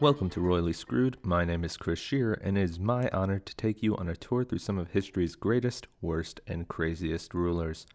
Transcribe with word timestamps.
Welcome 0.00 0.28
to 0.30 0.40
Royally 0.40 0.72
Screwed. 0.72 1.18
My 1.22 1.44
name 1.44 1.64
is 1.64 1.76
Chris 1.76 2.00
Shear, 2.00 2.34
and 2.42 2.58
it 2.58 2.62
is 2.62 2.80
my 2.80 3.08
honor 3.10 3.38
to 3.38 3.56
take 3.56 3.80
you 3.80 3.96
on 3.96 4.08
a 4.08 4.16
tour 4.16 4.42
through 4.44 4.58
some 4.58 4.76
of 4.76 4.90
history's 4.90 5.36
greatest, 5.36 5.86
worst, 6.00 6.40
and 6.48 6.66
craziest 6.66 7.32
rulers. 7.32 7.86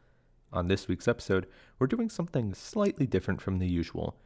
On 0.53 0.69
this 0.69 0.87
week's 0.87 1.09
episode, 1.09 1.45
we're 1.77 1.87
doing 1.87 2.09
something 2.09 2.53
slightly 2.53 3.05
different 3.05 3.41
from 3.41 3.59
the 3.59 3.67
usual. 3.67 4.17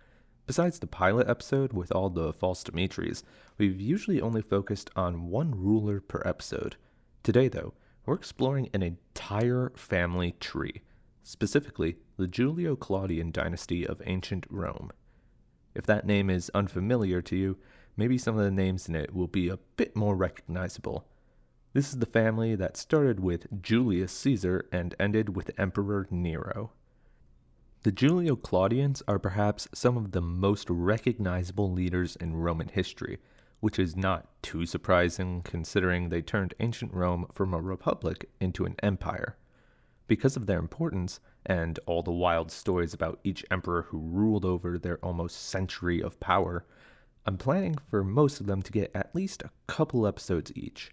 Besides 0.45 0.79
the 0.79 0.87
pilot 0.87 1.27
episode 1.27 1.73
with 1.73 1.91
all 1.91 2.11
the 2.11 2.31
false 2.31 2.63
Dimitris, 2.63 3.23
we've 3.57 3.81
usually 3.81 4.21
only 4.21 4.43
focused 4.43 4.91
on 4.95 5.29
one 5.29 5.51
ruler 5.51 5.99
per 5.99 6.21
episode. 6.23 6.75
Today, 7.23 7.47
though, 7.47 7.73
we're 8.05 8.15
exploring 8.15 8.69
an 8.73 8.83
entire 8.83 9.71
family 9.75 10.35
tree, 10.39 10.83
specifically 11.23 11.97
the 12.17 12.27
Julio 12.27 12.75
Claudian 12.75 13.31
dynasty 13.31 13.85
of 13.85 14.01
ancient 14.05 14.45
Rome. 14.47 14.91
If 15.75 15.85
that 15.85 16.05
name 16.05 16.29
is 16.29 16.51
unfamiliar 16.53 17.21
to 17.23 17.35
you, 17.35 17.57
maybe 17.97 18.17
some 18.17 18.37
of 18.37 18.43
the 18.43 18.51
names 18.51 18.87
in 18.87 18.95
it 18.95 19.13
will 19.13 19.27
be 19.27 19.49
a 19.49 19.59
bit 19.77 19.95
more 19.95 20.15
recognizable. 20.15 21.07
This 21.73 21.89
is 21.89 21.97
the 21.97 22.05
family 22.05 22.55
that 22.55 22.77
started 22.77 23.19
with 23.19 23.61
Julius 23.61 24.11
Caesar 24.11 24.67
and 24.71 24.93
ended 24.99 25.35
with 25.35 25.51
Emperor 25.57 26.07
Nero. 26.11 26.71
The 27.81 27.91
Julio 27.91 28.35
Claudians 28.35 29.01
are 29.07 29.19
perhaps 29.19 29.67
some 29.73 29.97
of 29.97 30.11
the 30.11 30.21
most 30.21 30.69
recognizable 30.69 31.71
leaders 31.71 32.15
in 32.15 32.35
Roman 32.35 32.69
history, 32.69 33.17
which 33.59 33.79
is 33.79 33.95
not 33.95 34.29
too 34.41 34.65
surprising 34.65 35.41
considering 35.41 36.09
they 36.09 36.21
turned 36.21 36.53
ancient 36.59 36.93
Rome 36.93 37.25
from 37.33 37.53
a 37.53 37.61
republic 37.61 38.29
into 38.39 38.65
an 38.65 38.75
empire. 38.83 39.35
Because 40.05 40.35
of 40.37 40.45
their 40.45 40.59
importance, 40.59 41.19
and 41.45 41.79
all 41.85 42.01
the 42.03 42.11
wild 42.11 42.51
stories 42.51 42.93
about 42.93 43.19
each 43.23 43.45
emperor 43.51 43.83
who 43.83 43.99
ruled 43.99 44.45
over 44.45 44.77
their 44.77 44.97
almost 44.99 45.49
century 45.49 46.01
of 46.01 46.19
power, 46.19 46.65
I'm 47.25 47.37
planning 47.37 47.77
for 47.89 48.03
most 48.03 48.39
of 48.39 48.47
them 48.47 48.61
to 48.61 48.71
get 48.71 48.91
at 48.93 49.15
least 49.15 49.43
a 49.43 49.51
couple 49.67 50.05
episodes 50.05 50.51
each. 50.55 50.91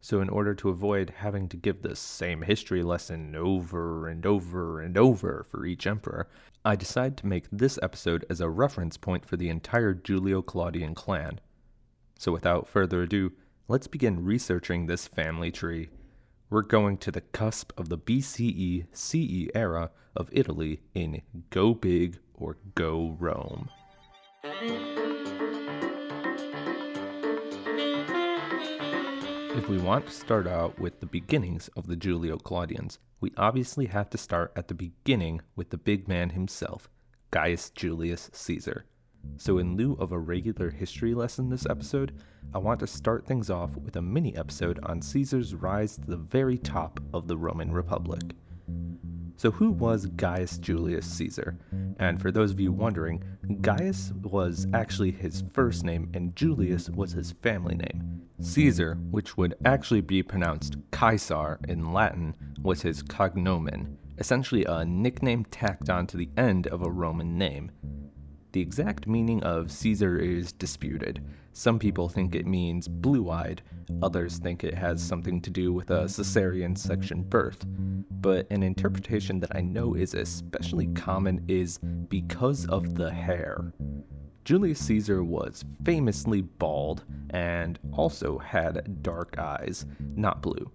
So, 0.00 0.20
in 0.20 0.28
order 0.28 0.54
to 0.54 0.68
avoid 0.68 1.14
having 1.18 1.48
to 1.48 1.56
give 1.56 1.82
the 1.82 1.96
same 1.96 2.42
history 2.42 2.82
lesson 2.82 3.34
over 3.34 4.06
and 4.06 4.24
over 4.24 4.80
and 4.80 4.96
over 4.96 5.44
for 5.50 5.66
each 5.66 5.86
emperor, 5.86 6.28
I 6.64 6.76
decided 6.76 7.16
to 7.18 7.26
make 7.26 7.46
this 7.50 7.78
episode 7.82 8.24
as 8.30 8.40
a 8.40 8.48
reference 8.48 8.96
point 8.96 9.24
for 9.26 9.36
the 9.36 9.48
entire 9.48 9.94
Julio 9.94 10.42
Claudian 10.42 10.94
clan. 10.94 11.40
So, 12.18 12.30
without 12.30 12.68
further 12.68 13.02
ado, 13.02 13.32
let's 13.68 13.88
begin 13.88 14.24
researching 14.24 14.86
this 14.86 15.08
family 15.08 15.50
tree. 15.50 15.88
We're 16.48 16.62
going 16.62 16.98
to 16.98 17.10
the 17.10 17.22
cusp 17.22 17.72
of 17.76 17.88
the 17.88 17.98
BCE 17.98 18.86
CE 18.92 19.50
era 19.52 19.90
of 20.14 20.28
Italy 20.30 20.80
in 20.94 21.22
Go 21.50 21.74
Big 21.74 22.20
or 22.34 22.56
Go 22.76 23.16
Rome. 23.18 23.68
If 29.56 29.68
we 29.68 29.78
want 29.78 30.06
to 30.06 30.12
start 30.12 30.46
out 30.46 30.78
with 30.78 31.00
the 31.00 31.06
beginnings 31.06 31.68
of 31.76 31.88
the 31.88 31.96
Julio 31.96 32.36
Claudians, 32.36 33.00
we 33.20 33.32
obviously 33.36 33.86
have 33.86 34.08
to 34.10 34.18
start 34.18 34.52
at 34.54 34.68
the 34.68 34.74
beginning 34.74 35.40
with 35.56 35.70
the 35.70 35.78
big 35.78 36.06
man 36.06 36.30
himself, 36.30 36.88
Gaius 37.32 37.70
Julius 37.70 38.30
Caesar. 38.32 38.84
So, 39.36 39.58
in 39.58 39.76
lieu 39.76 39.96
of 40.00 40.12
a 40.12 40.18
regular 40.18 40.70
history 40.70 41.14
lesson 41.14 41.50
this 41.50 41.66
episode, 41.66 42.12
I 42.54 42.58
want 42.58 42.80
to 42.80 42.86
start 42.86 43.26
things 43.26 43.50
off 43.50 43.76
with 43.76 43.96
a 43.96 44.02
mini 44.02 44.36
episode 44.36 44.80
on 44.84 45.02
Caesar's 45.02 45.54
rise 45.54 45.96
to 45.96 46.06
the 46.06 46.16
very 46.16 46.58
top 46.58 47.00
of 47.12 47.28
the 47.28 47.36
Roman 47.36 47.72
Republic. 47.72 48.22
So, 49.36 49.50
who 49.50 49.70
was 49.70 50.06
Gaius 50.06 50.56
Julius 50.56 51.06
Caesar? 51.06 51.58
And 51.98 52.20
for 52.20 52.30
those 52.30 52.50
of 52.50 52.60
you 52.60 52.72
wondering, 52.72 53.22
Gaius 53.60 54.12
was 54.22 54.66
actually 54.72 55.10
his 55.10 55.44
first 55.52 55.84
name 55.84 56.10
and 56.14 56.34
Julius 56.34 56.88
was 56.88 57.12
his 57.12 57.32
family 57.32 57.74
name. 57.74 58.22
Caesar, 58.40 58.94
which 59.10 59.36
would 59.36 59.54
actually 59.64 60.00
be 60.00 60.22
pronounced 60.22 60.76
Caesar 60.92 61.58
in 61.68 61.92
Latin, 61.92 62.34
was 62.62 62.82
his 62.82 63.02
cognomen, 63.02 63.96
essentially 64.18 64.64
a 64.64 64.84
nickname 64.84 65.44
tacked 65.46 65.90
on 65.90 66.06
to 66.06 66.16
the 66.16 66.30
end 66.36 66.66
of 66.68 66.82
a 66.82 66.90
Roman 66.90 67.36
name. 67.36 67.70
The 68.56 68.62
exact 68.62 69.06
meaning 69.06 69.42
of 69.42 69.70
Caesar 69.70 70.18
is 70.18 70.50
disputed. 70.50 71.22
Some 71.52 71.78
people 71.78 72.08
think 72.08 72.34
it 72.34 72.46
means 72.46 72.88
blue 72.88 73.28
eyed, 73.28 73.60
others 74.00 74.38
think 74.38 74.64
it 74.64 74.72
has 74.72 75.02
something 75.02 75.42
to 75.42 75.50
do 75.50 75.74
with 75.74 75.90
a 75.90 76.04
cesarean 76.04 76.74
section 76.74 77.22
birth. 77.22 77.66
But 78.22 78.50
an 78.50 78.62
interpretation 78.62 79.40
that 79.40 79.54
I 79.54 79.60
know 79.60 79.92
is 79.92 80.14
especially 80.14 80.86
common 80.94 81.44
is 81.48 81.76
because 82.08 82.66
of 82.68 82.94
the 82.94 83.10
hair. 83.10 83.74
Julius 84.46 84.80
Caesar 84.86 85.22
was 85.22 85.62
famously 85.84 86.40
bald 86.40 87.04
and 87.28 87.78
also 87.92 88.38
had 88.38 89.02
dark 89.02 89.38
eyes, 89.38 89.84
not 90.14 90.40
blue. 90.40 90.72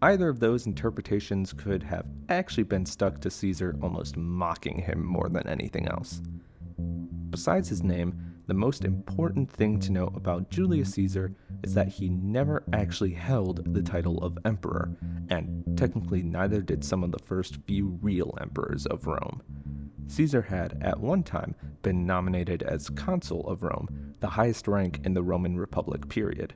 Either 0.00 0.28
of 0.28 0.38
those 0.38 0.66
interpretations 0.66 1.52
could 1.52 1.82
have 1.82 2.06
actually 2.28 2.62
been 2.62 2.86
stuck 2.86 3.20
to 3.20 3.30
Caesar, 3.32 3.74
almost 3.82 4.16
mocking 4.16 4.78
him 4.78 5.04
more 5.04 5.28
than 5.28 5.48
anything 5.48 5.88
else. 5.88 6.22
Besides 7.36 7.68
his 7.68 7.82
name, 7.82 8.18
the 8.46 8.54
most 8.54 8.82
important 8.82 9.50
thing 9.50 9.78
to 9.80 9.92
know 9.92 10.06
about 10.16 10.48
Julius 10.48 10.94
Caesar 10.94 11.34
is 11.62 11.74
that 11.74 11.86
he 11.86 12.08
never 12.08 12.64
actually 12.72 13.12
held 13.12 13.74
the 13.74 13.82
title 13.82 14.16
of 14.24 14.38
emperor, 14.46 14.96
and 15.28 15.62
technically 15.76 16.22
neither 16.22 16.62
did 16.62 16.82
some 16.82 17.04
of 17.04 17.12
the 17.12 17.18
first 17.18 17.58
few 17.66 17.98
real 18.00 18.34
emperors 18.40 18.86
of 18.86 19.06
Rome. 19.06 19.42
Caesar 20.06 20.40
had, 20.40 20.82
at 20.82 20.98
one 20.98 21.22
time, 21.22 21.54
been 21.82 22.06
nominated 22.06 22.62
as 22.62 22.88
consul 22.88 23.46
of 23.46 23.62
Rome, 23.62 24.14
the 24.20 24.30
highest 24.30 24.66
rank 24.66 25.00
in 25.04 25.12
the 25.12 25.22
Roman 25.22 25.58
Republic 25.58 26.08
period. 26.08 26.54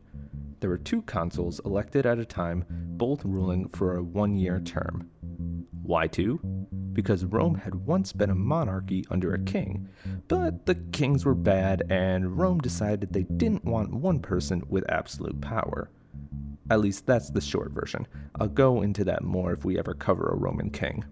There 0.61 0.71
were 0.71 0.79
two 0.79 1.03
consuls 1.03 1.61
elected 1.67 2.07
at 2.07 2.19
a 2.19 2.25
time, 2.25 2.65
both 2.71 3.23
ruling 3.23 3.69
for 3.69 3.99
a 3.99 4.03
one 4.03 4.35
year 4.35 4.61
term. 4.61 5.11
Why 5.83 6.07
two? 6.07 6.41
Because 6.93 7.25
Rome 7.25 7.55
had 7.55 7.87
once 7.87 8.13
been 8.13 8.31
a 8.31 8.35
monarchy 8.35 9.05
under 9.11 9.33
a 9.33 9.39
king, 9.39 9.89
but 10.29 10.67
the 10.67 10.75
kings 10.75 11.25
were 11.25 11.35
bad, 11.35 11.85
and 11.91 12.39
Rome 12.39 12.59
decided 12.59 13.13
they 13.13 13.23
didn't 13.23 13.65
want 13.65 13.95
one 13.95 14.19
person 14.21 14.63
with 14.69 14.91
absolute 14.91 15.41
power. 15.41 15.91
At 16.71 16.81
least 16.81 17.07
that's 17.07 17.31
the 17.31 17.41
short 17.41 17.73
version. 17.73 18.07
I'll 18.39 18.49
go 18.49 18.83
into 18.83 19.05
that 19.05 19.23
more 19.25 19.53
if 19.53 19.65
we 19.65 19.79
ever 19.79 19.95
cover 19.95 20.29
a 20.29 20.37
Roman 20.37 20.71
king. 20.71 21.05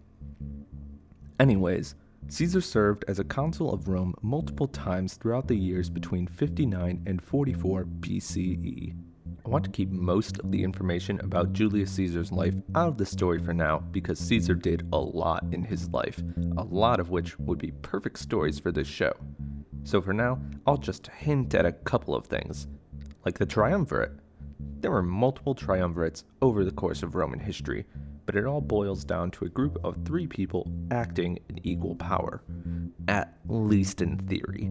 Anyways, 1.40 1.94
Caesar 2.28 2.60
served 2.60 3.04
as 3.08 3.18
a 3.18 3.24
consul 3.24 3.72
of 3.72 3.88
Rome 3.88 4.14
multiple 4.22 4.68
times 4.68 5.14
throughout 5.14 5.48
the 5.48 5.56
years 5.56 5.88
between 5.88 6.26
59 6.26 7.02
and 7.06 7.22
44 7.22 7.84
BCE. 7.84 8.94
I 9.44 9.48
want 9.48 9.64
to 9.64 9.70
keep 9.70 9.90
most 9.90 10.38
of 10.38 10.50
the 10.50 10.62
information 10.62 11.20
about 11.20 11.52
Julius 11.52 11.92
Caesar's 11.92 12.30
life 12.30 12.54
out 12.74 12.88
of 12.88 12.98
the 12.98 13.06
story 13.06 13.42
for 13.42 13.54
now 13.54 13.78
because 13.78 14.18
Caesar 14.18 14.54
did 14.54 14.86
a 14.92 14.98
lot 14.98 15.44
in 15.52 15.62
his 15.62 15.88
life, 15.88 16.22
a 16.56 16.64
lot 16.64 17.00
of 17.00 17.10
which 17.10 17.38
would 17.38 17.58
be 17.58 17.72
perfect 17.82 18.18
stories 18.18 18.58
for 18.58 18.72
this 18.72 18.88
show. 18.88 19.12
So 19.84 20.02
for 20.02 20.12
now, 20.12 20.38
I'll 20.66 20.76
just 20.76 21.06
hint 21.06 21.54
at 21.54 21.64
a 21.64 21.72
couple 21.72 22.14
of 22.14 22.26
things, 22.26 22.66
like 23.24 23.38
the 23.38 23.46
triumvirate. 23.46 24.12
There 24.80 24.90
were 24.90 25.02
multiple 25.02 25.54
triumvirates 25.54 26.24
over 26.40 26.64
the 26.64 26.70
course 26.70 27.02
of 27.02 27.14
Roman 27.14 27.40
history, 27.40 27.86
but 28.26 28.36
it 28.36 28.44
all 28.44 28.60
boils 28.60 29.04
down 29.04 29.30
to 29.32 29.44
a 29.44 29.48
group 29.48 29.78
of 29.84 29.96
three 30.04 30.26
people 30.26 30.70
acting 30.90 31.38
in 31.48 31.66
equal 31.66 31.94
power, 31.96 32.42
at 33.08 33.38
least 33.48 34.02
in 34.02 34.18
theory. 34.18 34.70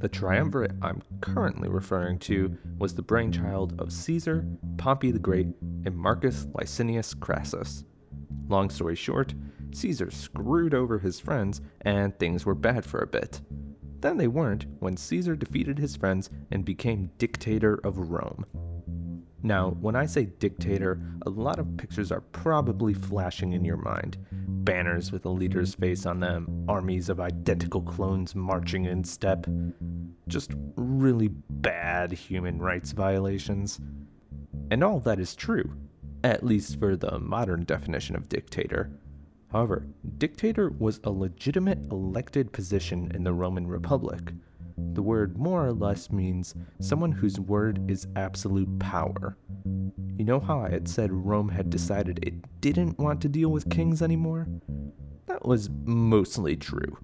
The 0.00 0.08
triumvirate 0.08 0.72
I'm 0.82 1.02
currently 1.20 1.68
referring 1.68 2.18
to 2.20 2.56
was 2.78 2.94
the 2.94 3.02
brainchild 3.02 3.80
of 3.80 3.92
Caesar, 3.92 4.46
Pompey 4.78 5.10
the 5.10 5.18
Great, 5.18 5.48
and 5.84 5.96
Marcus 5.96 6.46
Licinius 6.54 7.12
Crassus. 7.14 7.84
Long 8.48 8.70
story 8.70 8.96
short, 8.96 9.34
Caesar 9.72 10.10
screwed 10.10 10.74
over 10.74 10.98
his 10.98 11.20
friends, 11.20 11.60
and 11.82 12.18
things 12.18 12.44
were 12.44 12.54
bad 12.54 12.84
for 12.84 13.00
a 13.00 13.06
bit. 13.06 13.40
Then 14.00 14.16
they 14.16 14.28
weren't 14.28 14.66
when 14.78 14.96
Caesar 14.96 15.36
defeated 15.36 15.78
his 15.78 15.96
friends 15.96 16.30
and 16.50 16.64
became 16.64 17.10
dictator 17.18 17.78
of 17.84 17.98
Rome. 17.98 18.46
Now, 19.42 19.70
when 19.80 19.96
I 19.96 20.04
say 20.04 20.26
dictator, 20.26 21.00
a 21.24 21.30
lot 21.30 21.58
of 21.58 21.76
pictures 21.78 22.12
are 22.12 22.20
probably 22.20 22.92
flashing 22.92 23.54
in 23.54 23.64
your 23.64 23.78
mind. 23.78 24.18
Banners 24.30 25.10
with 25.10 25.24
a 25.24 25.30
leader's 25.30 25.74
face 25.74 26.04
on 26.04 26.20
them, 26.20 26.66
armies 26.68 27.08
of 27.08 27.20
identical 27.20 27.80
clones 27.80 28.34
marching 28.34 28.84
in 28.84 29.02
step. 29.02 29.46
Just 30.28 30.52
really 30.76 31.28
bad 31.28 32.12
human 32.12 32.60
rights 32.60 32.92
violations. 32.92 33.80
And 34.70 34.84
all 34.84 35.00
that 35.00 35.18
is 35.18 35.34
true, 35.34 35.72
at 36.22 36.44
least 36.44 36.78
for 36.78 36.94
the 36.94 37.18
modern 37.18 37.64
definition 37.64 38.16
of 38.16 38.28
dictator. 38.28 38.90
However, 39.50 39.86
dictator 40.18 40.70
was 40.70 41.00
a 41.02 41.10
legitimate 41.10 41.78
elected 41.90 42.52
position 42.52 43.10
in 43.14 43.24
the 43.24 43.32
Roman 43.32 43.66
Republic. 43.66 44.32
The 44.92 45.02
word 45.02 45.38
more 45.38 45.66
or 45.66 45.72
less 45.72 46.10
means 46.10 46.54
someone 46.80 47.12
whose 47.12 47.38
word 47.40 47.90
is 47.90 48.06
absolute 48.16 48.78
power. 48.78 49.36
You 50.16 50.24
know 50.24 50.40
how 50.40 50.60
I 50.60 50.70
had 50.70 50.88
said 50.88 51.12
Rome 51.12 51.48
had 51.48 51.70
decided 51.70 52.18
it 52.22 52.60
didn't 52.60 52.98
want 52.98 53.20
to 53.22 53.28
deal 53.28 53.50
with 53.50 53.70
kings 53.70 54.02
anymore? 54.02 54.46
That 55.26 55.46
was 55.46 55.70
mostly 55.84 56.56
true. 56.56 56.98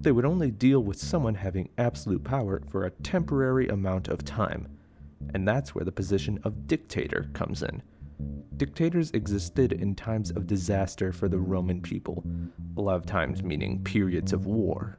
they 0.00 0.12
would 0.12 0.24
only 0.24 0.50
deal 0.50 0.80
with 0.82 0.98
someone 0.98 1.34
having 1.34 1.68
absolute 1.76 2.24
power 2.24 2.62
for 2.70 2.84
a 2.84 2.90
temporary 2.90 3.68
amount 3.68 4.08
of 4.08 4.24
time. 4.24 4.66
And 5.34 5.46
that's 5.46 5.74
where 5.74 5.84
the 5.84 5.92
position 5.92 6.40
of 6.42 6.66
dictator 6.66 7.28
comes 7.34 7.62
in. 7.62 7.82
Dictators 8.56 9.10
existed 9.12 9.72
in 9.72 9.94
times 9.94 10.30
of 10.30 10.46
disaster 10.46 11.12
for 11.12 11.28
the 11.28 11.38
Roman 11.38 11.80
people, 11.80 12.24
a 12.76 12.80
lot 12.80 12.96
of 12.96 13.06
times 13.06 13.42
meaning 13.42 13.82
periods 13.82 14.32
of 14.32 14.46
war. 14.46 14.98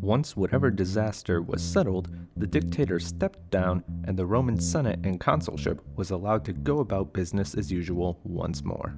Once 0.00 0.36
whatever 0.36 0.70
disaster 0.70 1.42
was 1.42 1.62
settled, 1.62 2.14
the 2.36 2.46
dictator 2.46 2.98
stepped 2.98 3.50
down 3.50 3.84
and 4.04 4.16
the 4.16 4.26
Roman 4.26 4.58
Senate 4.58 5.00
and 5.04 5.20
consulship 5.20 5.80
was 5.96 6.10
allowed 6.10 6.44
to 6.44 6.52
go 6.52 6.80
about 6.80 7.12
business 7.12 7.54
as 7.54 7.70
usual 7.72 8.20
once 8.24 8.64
more. 8.64 8.96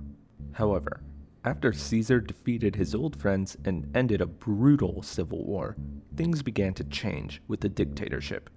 However, 0.53 1.03
after 1.45 1.73
Caesar 1.73 2.21
defeated 2.21 2.77
his 2.77 2.95
old 2.95 3.17
friends 3.17 3.57
and 3.65 3.91
ended 3.97 4.21
a 4.21 4.27
brutal 4.27 5.03
civil 5.03 5.45
war, 5.47 5.77
things 6.17 6.43
began 6.43 6.75
to 6.75 6.85
change 6.85 7.41
with 7.49 7.61
the 7.61 7.69
dictatorship. 7.69 8.51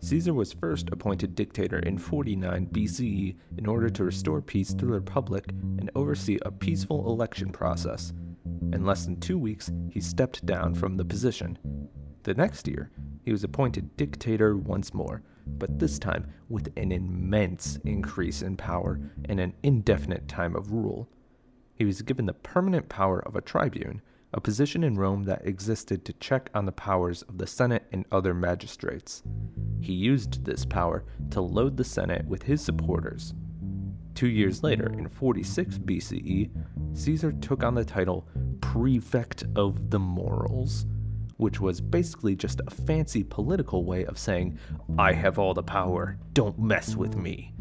Caesar 0.00 0.32
was 0.32 0.52
first 0.52 0.88
appointed 0.90 1.34
dictator 1.34 1.80
in 1.80 1.98
49 1.98 2.68
BCE 2.68 3.36
in 3.56 3.66
order 3.66 3.90
to 3.90 4.04
restore 4.04 4.40
peace 4.40 4.72
to 4.74 4.86
the 4.86 4.92
Republic 4.92 5.44
and 5.50 5.90
oversee 5.94 6.38
a 6.42 6.50
peaceful 6.50 7.10
election 7.10 7.50
process. 7.50 8.12
In 8.72 8.84
less 8.84 9.04
than 9.04 9.18
two 9.18 9.38
weeks, 9.38 9.70
he 9.90 10.00
stepped 10.00 10.46
down 10.46 10.74
from 10.74 10.96
the 10.96 11.04
position. 11.04 11.58
The 12.22 12.34
next 12.34 12.68
year, 12.68 12.90
he 13.24 13.32
was 13.32 13.44
appointed 13.44 13.96
dictator 13.96 14.56
once 14.56 14.94
more, 14.94 15.22
but 15.46 15.78
this 15.78 15.98
time 15.98 16.32
with 16.48 16.72
an 16.76 16.92
immense 16.92 17.78
increase 17.84 18.42
in 18.42 18.56
power 18.56 19.00
and 19.24 19.40
an 19.40 19.54
indefinite 19.62 20.28
time 20.28 20.54
of 20.54 20.72
rule. 20.72 21.08
He 21.74 21.84
was 21.84 22.02
given 22.02 22.26
the 22.26 22.34
permanent 22.34 22.88
power 22.88 23.20
of 23.26 23.36
a 23.36 23.40
tribune, 23.40 24.00
a 24.34 24.40
position 24.40 24.84
in 24.84 24.94
Rome 24.94 25.24
that 25.24 25.46
existed 25.46 26.04
to 26.04 26.12
check 26.14 26.50
on 26.54 26.66
the 26.66 26.72
powers 26.72 27.22
of 27.22 27.38
the 27.38 27.46
Senate 27.46 27.86
and 27.92 28.04
other 28.12 28.34
magistrates. 28.34 29.22
He 29.80 29.92
used 29.92 30.44
this 30.44 30.64
power 30.64 31.04
to 31.30 31.40
load 31.40 31.76
the 31.76 31.84
Senate 31.84 32.26
with 32.26 32.42
his 32.42 32.60
supporters. 32.60 33.32
Two 34.14 34.28
years 34.28 34.62
later, 34.62 34.92
in 34.98 35.08
46 35.08 35.78
BCE, 35.78 36.50
Caesar 36.92 37.32
took 37.32 37.62
on 37.62 37.74
the 37.74 37.84
title 37.84 38.26
Prefect 38.60 39.44
of 39.54 39.90
the 39.90 39.98
Morals, 39.98 40.86
which 41.36 41.60
was 41.60 41.80
basically 41.80 42.34
just 42.34 42.60
a 42.66 42.70
fancy 42.70 43.22
political 43.22 43.84
way 43.84 44.04
of 44.06 44.18
saying, 44.18 44.58
I 44.98 45.12
have 45.12 45.38
all 45.38 45.54
the 45.54 45.62
power, 45.62 46.18
don't 46.32 46.58
mess 46.58 46.96
with 46.96 47.16
me. 47.16 47.54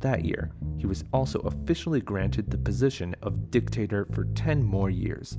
That 0.00 0.24
year, 0.24 0.52
he 0.78 0.86
was 0.86 1.04
also 1.12 1.40
officially 1.40 2.00
granted 2.00 2.50
the 2.50 2.58
position 2.58 3.14
of 3.22 3.50
dictator 3.50 4.06
for 4.12 4.24
10 4.24 4.62
more 4.62 4.88
years. 4.90 5.38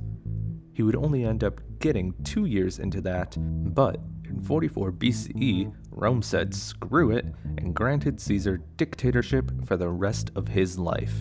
He 0.74 0.82
would 0.82 0.96
only 0.96 1.24
end 1.24 1.44
up 1.44 1.60
getting 1.78 2.14
two 2.24 2.46
years 2.46 2.80
into 2.80 3.00
that, 3.02 3.36
but 3.38 4.00
in 4.28 4.42
44 4.42 4.90
BCE, 4.90 5.72
Rome 5.92 6.20
said 6.20 6.52
screw 6.52 7.12
it 7.12 7.26
and 7.56 7.74
granted 7.74 8.20
Caesar 8.20 8.60
dictatorship 8.76 9.52
for 9.64 9.76
the 9.76 9.88
rest 9.88 10.32
of 10.34 10.48
his 10.48 10.76
life. 10.76 11.14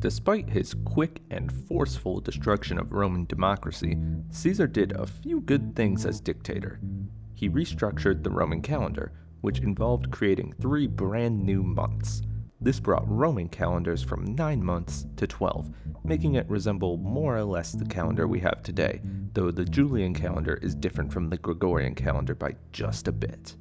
Despite 0.00 0.50
his 0.50 0.74
quick 0.84 1.22
and 1.30 1.50
forceful 1.50 2.20
destruction 2.20 2.78
of 2.78 2.92
Roman 2.92 3.24
democracy, 3.24 3.96
Caesar 4.30 4.66
did 4.66 4.92
a 4.92 5.06
few 5.06 5.40
good 5.40 5.74
things 5.74 6.04
as 6.04 6.20
dictator. 6.20 6.78
He 7.34 7.48
restructured 7.48 8.22
the 8.22 8.30
Roman 8.30 8.60
calendar, 8.60 9.12
which 9.40 9.60
involved 9.60 10.10
creating 10.10 10.52
three 10.60 10.86
brand 10.86 11.42
new 11.42 11.62
months 11.62 12.20
this 12.60 12.78
brought 12.78 13.08
Roman 13.08 13.48
calendars 13.48 14.02
from 14.02 14.34
9 14.34 14.62
months 14.62 15.06
to 15.16 15.26
12, 15.26 15.70
making 16.04 16.34
it 16.34 16.48
resemble 16.48 16.98
more 16.98 17.36
or 17.36 17.44
less 17.44 17.72
the 17.72 17.86
calendar 17.86 18.28
we 18.28 18.40
have 18.40 18.62
today, 18.62 19.00
though 19.32 19.50
the 19.50 19.64
Julian 19.64 20.12
calendar 20.12 20.58
is 20.60 20.74
different 20.74 21.12
from 21.12 21.30
the 21.30 21.38
Gregorian 21.38 21.94
calendar 21.94 22.34
by 22.34 22.54
just 22.72 23.08
a 23.08 23.12
bit. 23.12 23.56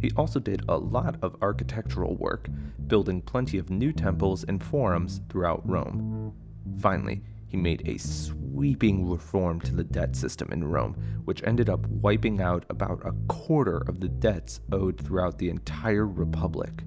He 0.00 0.12
also 0.16 0.38
did 0.38 0.62
a 0.68 0.76
lot 0.76 1.16
of 1.22 1.36
architectural 1.42 2.16
work, 2.16 2.48
building 2.86 3.20
plenty 3.20 3.58
of 3.58 3.68
new 3.68 3.92
temples 3.92 4.44
and 4.44 4.62
forums 4.62 5.20
throughout 5.28 5.68
Rome. 5.68 6.32
Finally, 6.80 7.22
he 7.46 7.56
made 7.56 7.82
a 7.86 7.98
sweeping 7.98 9.10
reform 9.10 9.60
to 9.62 9.74
the 9.74 9.82
debt 9.82 10.14
system 10.14 10.52
in 10.52 10.62
Rome, 10.62 10.94
which 11.24 11.42
ended 11.42 11.68
up 11.68 11.84
wiping 11.88 12.40
out 12.40 12.64
about 12.70 13.02
a 13.04 13.12
quarter 13.26 13.78
of 13.88 13.98
the 13.98 14.08
debts 14.08 14.60
owed 14.70 15.00
throughout 15.00 15.38
the 15.38 15.50
entire 15.50 16.06
Republic. 16.06 16.84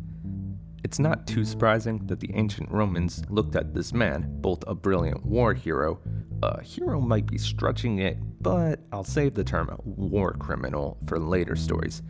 It's 0.83 0.99
not 0.99 1.25
too 1.25 1.45
surprising 1.45 2.05
that 2.07 2.19
the 2.19 2.33
ancient 2.33 2.69
Romans 2.69 3.23
looked 3.29 3.55
at 3.55 3.73
this 3.73 3.93
man, 3.93 4.27
both 4.41 4.63
a 4.67 4.75
brilliant 4.75 5.25
war 5.25 5.53
hero, 5.53 6.01
a 6.41 6.61
hero 6.61 6.99
might 6.99 7.25
be 7.25 7.37
stretching 7.37 7.99
it, 7.99 8.17
but 8.41 8.81
I'll 8.91 9.05
save 9.05 9.33
the 9.33 9.45
term 9.45 9.73
war 9.85 10.33
criminal 10.33 10.97
for 11.07 11.19
later 11.19 11.55
stories, 11.55 12.01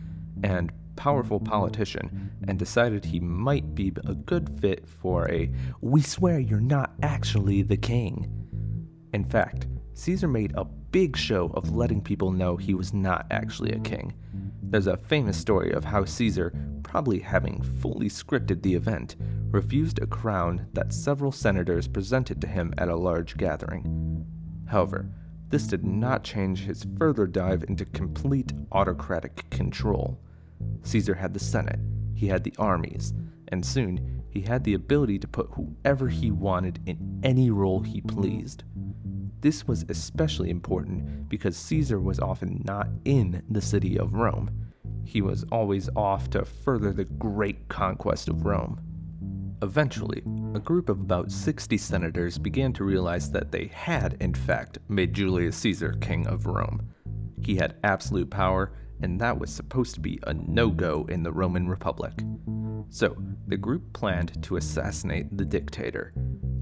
and 0.42 0.72
powerful 0.96 1.38
politician, 1.38 2.32
and 2.48 2.58
decided 2.58 3.04
he 3.04 3.20
might 3.20 3.76
be 3.76 3.92
a 4.06 4.14
good 4.14 4.60
fit 4.60 4.88
for 4.88 5.30
a 5.30 5.50
we 5.80 6.02
swear 6.02 6.40
you're 6.40 6.60
not 6.60 6.94
actually 7.02 7.62
the 7.62 7.76
king. 7.76 8.28
In 9.12 9.24
fact, 9.24 9.68
Caesar 9.94 10.26
made 10.26 10.52
a 10.56 10.64
big 10.64 11.16
show 11.16 11.52
of 11.54 11.76
letting 11.76 12.00
people 12.00 12.32
know 12.32 12.56
he 12.56 12.74
was 12.74 12.92
not 12.92 13.26
actually 13.30 13.70
a 13.70 13.78
king. 13.80 14.12
There's 14.74 14.88
a 14.88 14.96
famous 14.96 15.38
story 15.38 15.70
of 15.70 15.84
how 15.84 16.04
Caesar 16.04 16.52
probably 16.82 17.20
having 17.20 17.62
fully 17.62 18.08
scripted 18.08 18.60
the 18.60 18.74
event, 18.74 19.14
refused 19.52 20.00
a 20.00 20.06
crown 20.08 20.66
that 20.72 20.92
several 20.92 21.30
senators 21.30 21.86
presented 21.86 22.40
to 22.40 22.48
him 22.48 22.74
at 22.76 22.88
a 22.88 22.96
large 22.96 23.36
gathering. 23.36 24.26
However, 24.66 25.08
this 25.48 25.68
did 25.68 25.84
not 25.84 26.24
change 26.24 26.64
his 26.64 26.88
further 26.98 27.28
dive 27.28 27.62
into 27.68 27.84
complete 27.84 28.52
autocratic 28.72 29.48
control. 29.48 30.18
Caesar 30.82 31.14
had 31.14 31.34
the 31.34 31.38
Senate, 31.38 31.78
he 32.12 32.26
had 32.26 32.42
the 32.42 32.54
armies, 32.58 33.12
and 33.46 33.64
soon 33.64 34.24
he 34.28 34.40
had 34.40 34.64
the 34.64 34.74
ability 34.74 35.20
to 35.20 35.28
put 35.28 35.52
whoever 35.52 36.08
he 36.08 36.32
wanted 36.32 36.80
in 36.84 37.20
any 37.22 37.48
role 37.48 37.78
he 37.78 38.00
pleased. 38.00 38.64
This 39.40 39.68
was 39.68 39.84
especially 39.88 40.50
important 40.50 41.28
because 41.28 41.56
Caesar 41.56 42.00
was 42.00 42.18
often 42.18 42.62
not 42.64 42.88
in 43.04 43.44
the 43.48 43.62
city 43.62 43.96
of 43.96 44.14
Rome 44.14 44.63
he 45.04 45.20
was 45.22 45.44
always 45.52 45.88
off 45.94 46.30
to 46.30 46.44
further 46.44 46.92
the 46.92 47.04
great 47.04 47.68
conquest 47.68 48.28
of 48.28 48.44
Rome. 48.44 48.80
Eventually, 49.62 50.22
a 50.54 50.58
group 50.58 50.88
of 50.88 51.00
about 51.00 51.30
60 51.30 51.78
senators 51.78 52.38
began 52.38 52.72
to 52.74 52.84
realize 52.84 53.30
that 53.30 53.52
they 53.52 53.66
had, 53.72 54.16
in 54.20 54.34
fact, 54.34 54.78
made 54.88 55.14
Julius 55.14 55.56
Caesar 55.58 55.92
king 56.00 56.26
of 56.26 56.46
Rome. 56.46 56.88
He 57.40 57.56
had 57.56 57.76
absolute 57.84 58.30
power, 58.30 58.72
and 59.02 59.20
that 59.20 59.38
was 59.38 59.50
supposed 59.50 59.94
to 59.94 60.00
be 60.00 60.18
a 60.26 60.34
no 60.34 60.70
go 60.70 61.06
in 61.08 61.22
the 61.22 61.32
Roman 61.32 61.68
Republic. 61.68 62.12
So, 62.90 63.16
the 63.46 63.56
group 63.56 63.92
planned 63.92 64.42
to 64.44 64.56
assassinate 64.56 65.36
the 65.36 65.44
dictator. 65.44 66.12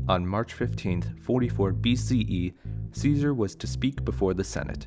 On 0.08 0.26
March 0.26 0.52
15, 0.52 1.16
44 1.22 1.72
BCE, 1.72 2.52
Caesar 2.92 3.34
was 3.34 3.54
to 3.56 3.66
speak 3.66 4.04
before 4.04 4.34
the 4.34 4.44
Senate. 4.44 4.86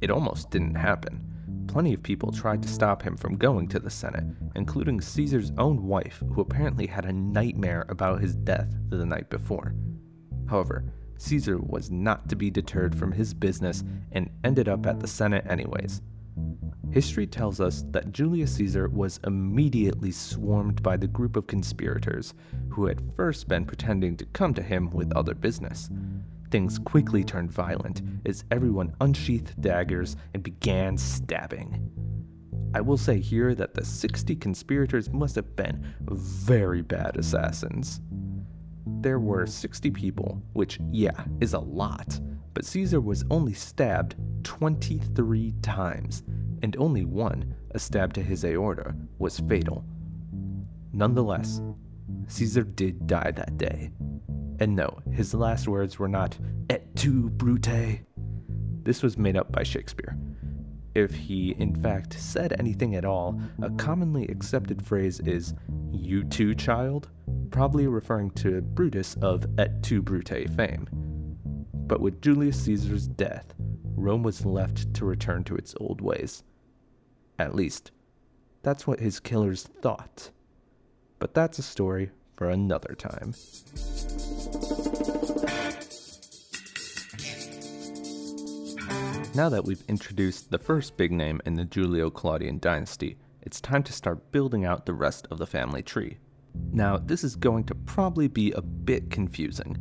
It 0.00 0.10
almost 0.10 0.50
didn't 0.50 0.74
happen 0.74 1.37
plenty 1.68 1.94
of 1.94 2.02
people 2.02 2.32
tried 2.32 2.62
to 2.62 2.68
stop 2.68 3.02
him 3.02 3.16
from 3.16 3.36
going 3.36 3.68
to 3.68 3.78
the 3.78 3.90
Senate, 3.90 4.24
including 4.56 5.00
Caesar's 5.00 5.52
own 5.58 5.86
wife, 5.86 6.22
who 6.32 6.40
apparently 6.40 6.86
had 6.86 7.04
a 7.04 7.12
nightmare 7.12 7.86
about 7.88 8.20
his 8.20 8.34
death 8.34 8.74
the 8.88 9.06
night 9.06 9.30
before. 9.30 9.74
However, 10.48 10.92
Caesar 11.18 11.58
was 11.58 11.90
not 11.90 12.28
to 12.28 12.36
be 12.36 12.50
deterred 12.50 12.94
from 12.94 13.12
his 13.12 13.34
business 13.34 13.84
and 14.12 14.30
ended 14.44 14.68
up 14.68 14.86
at 14.86 14.98
the 14.98 15.06
Senate 15.06 15.44
anyways. 15.48 16.00
History 16.90 17.26
tells 17.26 17.60
us 17.60 17.84
that 17.90 18.12
Julius 18.12 18.54
Caesar 18.54 18.88
was 18.88 19.20
immediately 19.26 20.10
swarmed 20.10 20.82
by 20.82 20.96
the 20.96 21.06
group 21.06 21.36
of 21.36 21.46
conspirators 21.46 22.34
who 22.70 22.86
had 22.86 23.12
first 23.14 23.46
been 23.46 23.66
pretending 23.66 24.16
to 24.16 24.26
come 24.26 24.54
to 24.54 24.62
him 24.62 24.88
with 24.90 25.12
other 25.14 25.34
business. 25.34 25.90
Things 26.50 26.78
quickly 26.78 27.24
turned 27.24 27.52
violent 27.52 28.02
as 28.24 28.44
everyone 28.50 28.94
unsheathed 29.00 29.60
daggers 29.60 30.16
and 30.32 30.42
began 30.42 30.96
stabbing. 30.96 31.90
I 32.74 32.80
will 32.80 32.96
say 32.96 33.18
here 33.20 33.54
that 33.54 33.74
the 33.74 33.84
60 33.84 34.36
conspirators 34.36 35.10
must 35.10 35.34
have 35.36 35.56
been 35.56 35.86
very 36.00 36.82
bad 36.82 37.16
assassins. 37.16 38.00
There 39.00 39.18
were 39.18 39.46
60 39.46 39.90
people, 39.90 40.42
which, 40.54 40.78
yeah, 40.90 41.24
is 41.40 41.54
a 41.54 41.58
lot, 41.58 42.18
but 42.54 42.64
Caesar 42.64 43.00
was 43.00 43.24
only 43.30 43.54
stabbed 43.54 44.16
23 44.44 45.54
times, 45.62 46.22
and 46.62 46.76
only 46.78 47.04
one, 47.04 47.54
a 47.72 47.78
stab 47.78 48.12
to 48.14 48.22
his 48.22 48.44
aorta, 48.44 48.94
was 49.18 49.40
fatal. 49.40 49.84
Nonetheless, 50.92 51.60
Caesar 52.26 52.64
did 52.64 53.06
die 53.06 53.30
that 53.30 53.56
day, 53.56 53.90
and 54.60 54.74
no, 54.74 54.98
his 55.12 55.34
last 55.34 55.68
words 55.68 55.98
were 55.98 56.08
not, 56.08 56.36
et 56.70 56.94
tu, 56.96 57.30
Brute. 57.30 58.00
This 58.82 59.02
was 59.02 59.18
made 59.18 59.36
up 59.36 59.52
by 59.52 59.62
Shakespeare. 59.62 60.16
If 60.94 61.14
he, 61.14 61.54
in 61.58 61.74
fact, 61.80 62.14
said 62.18 62.56
anything 62.58 62.96
at 62.96 63.04
all, 63.04 63.40
a 63.62 63.70
commonly 63.70 64.26
accepted 64.26 64.84
phrase 64.84 65.20
is, 65.20 65.54
you 65.92 66.24
too, 66.24 66.54
child, 66.54 67.08
probably 67.50 67.86
referring 67.86 68.30
to 68.32 68.60
Brutus 68.60 69.14
of 69.22 69.44
Et 69.58 69.82
tu, 69.82 70.02
Brute 70.02 70.50
fame. 70.56 70.88
But 71.72 72.00
with 72.00 72.20
Julius 72.20 72.60
Caesar's 72.64 73.06
death, 73.06 73.54
Rome 73.94 74.22
was 74.22 74.44
left 74.44 74.92
to 74.94 75.04
return 75.04 75.44
to 75.44 75.56
its 75.56 75.74
old 75.80 76.00
ways. 76.00 76.42
At 77.38 77.54
least, 77.54 77.92
that's 78.62 78.86
what 78.86 79.00
his 79.00 79.20
killers 79.20 79.62
thought. 79.62 80.30
But 81.18 81.34
that's 81.34 81.58
a 81.58 81.62
story 81.62 82.10
for 82.36 82.48
another 82.50 82.94
time. 82.94 83.34
Now 89.38 89.48
that 89.50 89.64
we've 89.64 89.84
introduced 89.86 90.50
the 90.50 90.58
first 90.58 90.96
big 90.96 91.12
name 91.12 91.40
in 91.46 91.54
the 91.54 91.62
Julio 91.62 92.10
Claudian 92.10 92.58
dynasty, 92.58 93.18
it's 93.40 93.60
time 93.60 93.84
to 93.84 93.92
start 93.92 94.32
building 94.32 94.64
out 94.64 94.84
the 94.84 94.92
rest 94.92 95.28
of 95.30 95.38
the 95.38 95.46
family 95.46 95.80
tree. 95.80 96.18
Now, 96.72 96.96
this 96.98 97.22
is 97.22 97.36
going 97.36 97.62
to 97.66 97.76
probably 97.76 98.26
be 98.26 98.50
a 98.50 98.60
bit 98.60 99.12
confusing. 99.12 99.78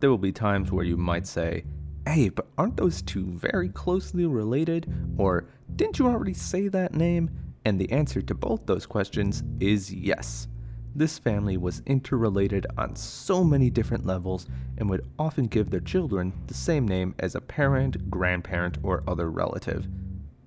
There 0.00 0.08
will 0.08 0.16
be 0.16 0.32
times 0.32 0.72
where 0.72 0.86
you 0.86 0.96
might 0.96 1.26
say, 1.26 1.66
hey, 2.06 2.30
but 2.30 2.46
aren't 2.56 2.78
those 2.78 3.02
two 3.02 3.26
very 3.26 3.68
closely 3.68 4.24
related? 4.24 4.90
Or 5.18 5.48
didn't 5.76 5.98
you 5.98 6.06
already 6.06 6.32
say 6.32 6.68
that 6.68 6.94
name? 6.94 7.28
And 7.66 7.78
the 7.78 7.92
answer 7.92 8.22
to 8.22 8.34
both 8.34 8.64
those 8.64 8.86
questions 8.86 9.42
is 9.60 9.92
yes. 9.92 10.48
This 10.96 11.18
family 11.18 11.56
was 11.56 11.82
interrelated 11.86 12.68
on 12.78 12.94
so 12.94 13.42
many 13.42 13.68
different 13.68 14.06
levels 14.06 14.46
and 14.78 14.88
would 14.88 15.04
often 15.18 15.46
give 15.46 15.70
their 15.70 15.80
children 15.80 16.32
the 16.46 16.54
same 16.54 16.86
name 16.86 17.16
as 17.18 17.34
a 17.34 17.40
parent, 17.40 18.08
grandparent, 18.10 18.78
or 18.84 19.02
other 19.08 19.28
relative. 19.28 19.88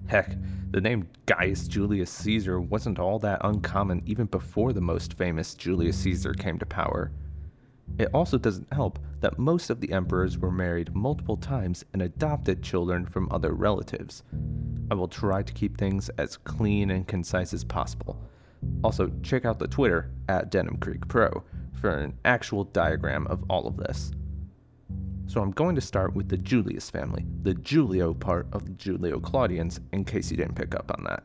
Heck, 0.07 0.37
the 0.71 0.79
name 0.79 1.09
Gaius 1.25 1.67
Julius 1.67 2.09
Caesar 2.11 2.61
wasn't 2.61 2.97
all 2.97 3.19
that 3.19 3.41
uncommon 3.43 4.03
even 4.05 4.25
before 4.27 4.71
the 4.71 4.79
most 4.79 5.15
famous 5.15 5.53
Julius 5.53 5.97
Caesar 5.97 6.33
came 6.33 6.57
to 6.59 6.65
power. 6.65 7.11
It 7.99 8.09
also 8.13 8.37
doesn't 8.37 8.71
help 8.71 8.99
that 9.19 9.37
most 9.37 9.69
of 9.69 9.81
the 9.81 9.91
emperors 9.91 10.37
were 10.37 10.51
married 10.51 10.95
multiple 10.95 11.35
times 11.35 11.83
and 11.91 12.01
adopted 12.01 12.63
children 12.63 13.05
from 13.05 13.27
other 13.31 13.51
relatives. 13.51 14.23
I 14.89 14.93
will 14.93 15.09
try 15.09 15.43
to 15.43 15.53
keep 15.53 15.77
things 15.77 16.07
as 16.17 16.37
clean 16.37 16.89
and 16.91 17.05
concise 17.05 17.53
as 17.53 17.65
possible. 17.65 18.17
Also, 18.83 19.11
check 19.23 19.45
out 19.45 19.59
the 19.59 19.67
Twitter 19.67 20.11
at 20.29 20.51
Denim 20.51 20.77
Creek 20.77 21.07
Pro 21.07 21.43
for 21.79 21.89
an 21.89 22.17
actual 22.25 22.63
diagram 22.65 23.27
of 23.27 23.43
all 23.49 23.67
of 23.67 23.77
this. 23.77 24.11
So 25.27 25.41
I'm 25.41 25.51
going 25.51 25.75
to 25.75 25.81
start 25.81 26.15
with 26.15 26.29
the 26.29 26.37
Julius 26.37 26.89
family, 26.89 27.25
the 27.43 27.53
Julio 27.53 28.13
part 28.13 28.47
of 28.53 28.65
the 28.65 28.71
Julio 28.71 29.19
Claudians, 29.19 29.79
in 29.91 30.05
case 30.05 30.31
you 30.31 30.37
didn't 30.37 30.55
pick 30.55 30.73
up 30.73 30.91
on 30.97 31.03
that. 31.03 31.23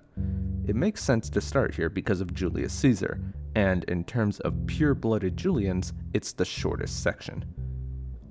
It 0.66 0.76
makes 0.76 1.04
sense 1.04 1.30
to 1.30 1.40
start 1.40 1.74
here 1.74 1.88
because 1.88 2.20
of 2.20 2.34
Julius 2.34 2.72
Caesar, 2.74 3.20
and 3.54 3.84
in 3.84 4.04
terms 4.04 4.40
of 4.40 4.66
pure 4.66 4.94
blooded 4.94 5.36
Julians, 5.36 5.92
it's 6.14 6.32
the 6.32 6.44
shortest 6.44 7.02
section. 7.02 7.44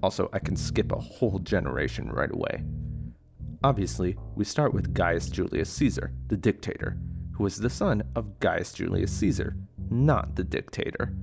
Also, 0.04 0.30
I 0.34 0.40
can 0.40 0.56
skip 0.56 0.92
a 0.92 1.00
whole 1.00 1.40
generation 1.40 2.10
right 2.10 2.32
away. 2.32 2.64
Obviously, 3.64 4.18
we 4.36 4.44
start 4.44 4.74
with 4.74 4.94
Gaius 4.94 5.30
Julius 5.30 5.70
Caesar, 5.70 6.12
the 6.28 6.38
dictator, 6.38 6.98
who 7.34 7.44
was 7.44 7.58
the 7.58 7.70
son 7.70 8.04
of 8.16 8.40
Gaius 8.40 8.74
Julius 8.74 9.12
Caesar, 9.14 9.56
not 9.90 10.36
the 10.36 10.44
dictator. 10.44 11.14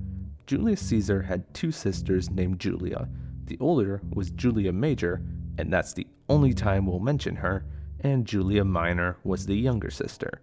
Julius 0.47 0.81
Caesar 0.81 1.21
had 1.21 1.53
two 1.53 1.71
sisters 1.71 2.29
named 2.29 2.59
Julia. 2.59 3.07
The 3.45 3.57
older 3.59 4.01
was 4.13 4.31
Julia 4.31 4.71
Major, 4.71 5.21
and 5.57 5.71
that's 5.71 5.93
the 5.93 6.07
only 6.27 6.53
time 6.53 6.85
we'll 6.85 6.99
mention 6.99 7.35
her, 7.35 7.65
and 8.01 8.25
Julia 8.25 8.63
Minor 8.63 9.17
was 9.23 9.45
the 9.45 9.55
younger 9.55 9.89
sister. 9.89 10.41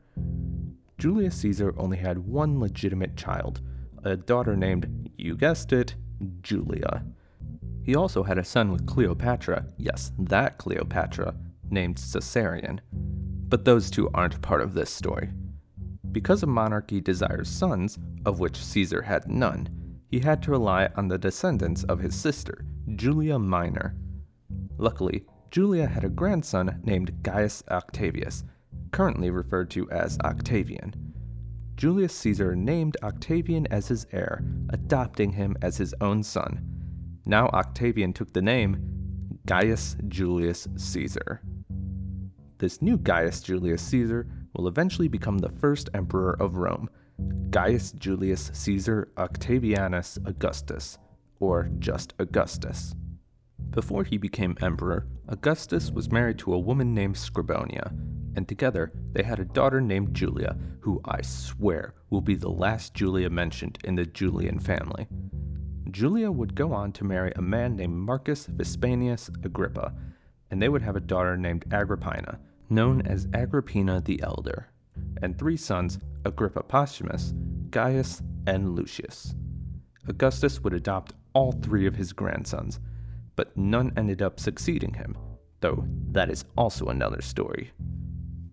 Julius 0.98 1.36
Caesar 1.36 1.74
only 1.76 1.96
had 1.96 2.18
one 2.18 2.58
legitimate 2.58 3.16
child, 3.16 3.60
a 4.04 4.16
daughter 4.16 4.56
named, 4.56 5.10
you 5.16 5.36
guessed 5.36 5.72
it, 5.72 5.94
Julia. 6.42 7.04
He 7.82 7.94
also 7.94 8.22
had 8.22 8.38
a 8.38 8.44
son 8.44 8.72
with 8.72 8.86
Cleopatra, 8.86 9.66
yes, 9.76 10.12
that 10.18 10.58
Cleopatra, 10.58 11.34
named 11.70 11.96
Caesarion. 11.96 12.80
But 13.48 13.64
those 13.64 13.90
two 13.90 14.10
aren't 14.14 14.42
part 14.42 14.60
of 14.60 14.74
this 14.74 14.90
story. 14.90 15.30
Because 16.12 16.42
a 16.42 16.46
monarchy 16.46 17.00
desires 17.00 17.48
sons, 17.48 17.98
of 18.24 18.38
which 18.38 18.56
Caesar 18.56 19.02
had 19.02 19.28
none, 19.28 19.68
he 20.08 20.20
had 20.20 20.42
to 20.42 20.50
rely 20.50 20.88
on 20.96 21.08
the 21.08 21.18
descendants 21.18 21.84
of 21.84 22.00
his 22.00 22.14
sister, 22.14 22.64
Julia 22.94 23.38
Minor. 23.38 23.96
Luckily, 24.78 25.26
Julia 25.50 25.86
had 25.86 26.04
a 26.04 26.08
grandson 26.08 26.80
named 26.84 27.22
Gaius 27.22 27.62
Octavius, 27.70 28.44
currently 28.92 29.30
referred 29.30 29.70
to 29.70 29.90
as 29.90 30.18
Octavian. 30.20 30.94
Julius 31.76 32.14
Caesar 32.14 32.56
named 32.56 32.96
Octavian 33.02 33.66
as 33.66 33.88
his 33.88 34.06
heir, 34.12 34.42
adopting 34.70 35.32
him 35.32 35.56
as 35.60 35.76
his 35.76 35.94
own 36.00 36.22
son. 36.22 36.64
Now 37.26 37.48
Octavian 37.48 38.12
took 38.12 38.32
the 38.32 38.42
name 38.42 39.38
Gaius 39.46 39.96
Julius 40.08 40.66
Caesar. 40.76 41.42
This 42.58 42.80
new 42.80 42.96
Gaius 42.96 43.40
Julius 43.40 43.82
Caesar 43.82 44.26
will 44.56 44.68
eventually 44.68 45.08
become 45.08 45.38
the 45.38 45.50
first 45.50 45.90
emperor 45.94 46.36
of 46.40 46.56
Rome, 46.56 46.88
Gaius 47.50 47.92
Julius 47.92 48.50
Caesar 48.54 49.08
Octavianus 49.16 50.18
Augustus, 50.26 50.98
or 51.40 51.70
just 51.78 52.14
Augustus. 52.18 52.94
Before 53.70 54.04
he 54.04 54.16
became 54.16 54.56
emperor, 54.60 55.06
Augustus 55.28 55.90
was 55.90 56.10
married 56.10 56.38
to 56.38 56.54
a 56.54 56.58
woman 56.58 56.94
named 56.94 57.16
Scribonia, 57.16 57.92
and 58.36 58.48
together 58.48 58.92
they 59.12 59.22
had 59.22 59.40
a 59.40 59.44
daughter 59.44 59.80
named 59.80 60.14
Julia, 60.14 60.56
who 60.80 61.00
I 61.04 61.22
swear 61.22 61.94
will 62.10 62.20
be 62.20 62.34
the 62.34 62.50
last 62.50 62.94
Julia 62.94 63.28
mentioned 63.28 63.78
in 63.84 63.96
the 63.96 64.06
Julian 64.06 64.58
family. 64.58 65.06
Julia 65.90 66.30
would 66.30 66.54
go 66.54 66.72
on 66.72 66.92
to 66.92 67.04
marry 67.04 67.32
a 67.36 67.42
man 67.42 67.76
named 67.76 67.94
Marcus 67.94 68.46
Vipsanius 68.46 69.28
Agrippa, 69.44 69.94
and 70.50 70.60
they 70.60 70.68
would 70.68 70.82
have 70.82 70.96
a 70.96 71.00
daughter 71.00 71.36
named 71.36 71.64
Agrippina, 71.72 72.38
known 72.68 73.02
as 73.02 73.28
Agrippina 73.32 74.00
the 74.00 74.22
Elder, 74.22 74.68
and 75.22 75.38
three 75.38 75.56
sons, 75.56 75.98
Agrippa 76.24 76.62
Posthumus, 76.62 77.34
Gaius, 77.70 78.22
and 78.46 78.74
Lucius. 78.74 79.34
Augustus 80.08 80.62
would 80.62 80.72
adopt 80.72 81.14
all 81.32 81.52
three 81.52 81.86
of 81.86 81.96
his 81.96 82.12
grandsons, 82.12 82.80
but 83.34 83.56
none 83.56 83.92
ended 83.96 84.22
up 84.22 84.40
succeeding 84.40 84.94
him, 84.94 85.16
though 85.60 85.84
that 86.12 86.30
is 86.30 86.44
also 86.56 86.86
another 86.86 87.20
story. 87.20 87.72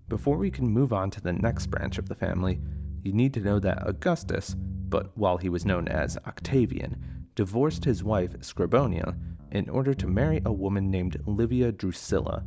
Before 0.10 0.38
we 0.38 0.52
can 0.52 0.68
move 0.68 0.94
on 0.94 1.10
to 1.12 1.22
the 1.22 1.34
next 1.34 1.68
branch 1.68 1.98
of 1.98 2.10
the 2.10 2.16
family, 2.16 2.60
you 3.02 3.14
need 3.14 3.34
to 3.34 3.42
know 3.42 3.60
that 3.60 3.88
Augustus, 3.88 4.56
but 4.58 5.18
while 5.18 5.38
he 5.38 5.50
was 5.50 5.66
known 5.66 5.88
as 5.88 6.18
Octavian, 6.28 7.02
divorced 7.36 7.86
his 7.86 8.04
wife 8.04 8.34
Scribonia 8.42 9.16
in 9.52 9.70
order 9.70 9.94
to 9.94 10.08
marry 10.08 10.42
a 10.46 10.52
woman 10.52 10.90
named 10.90 11.22
Livia 11.26 11.72
Drusilla, 11.72 12.44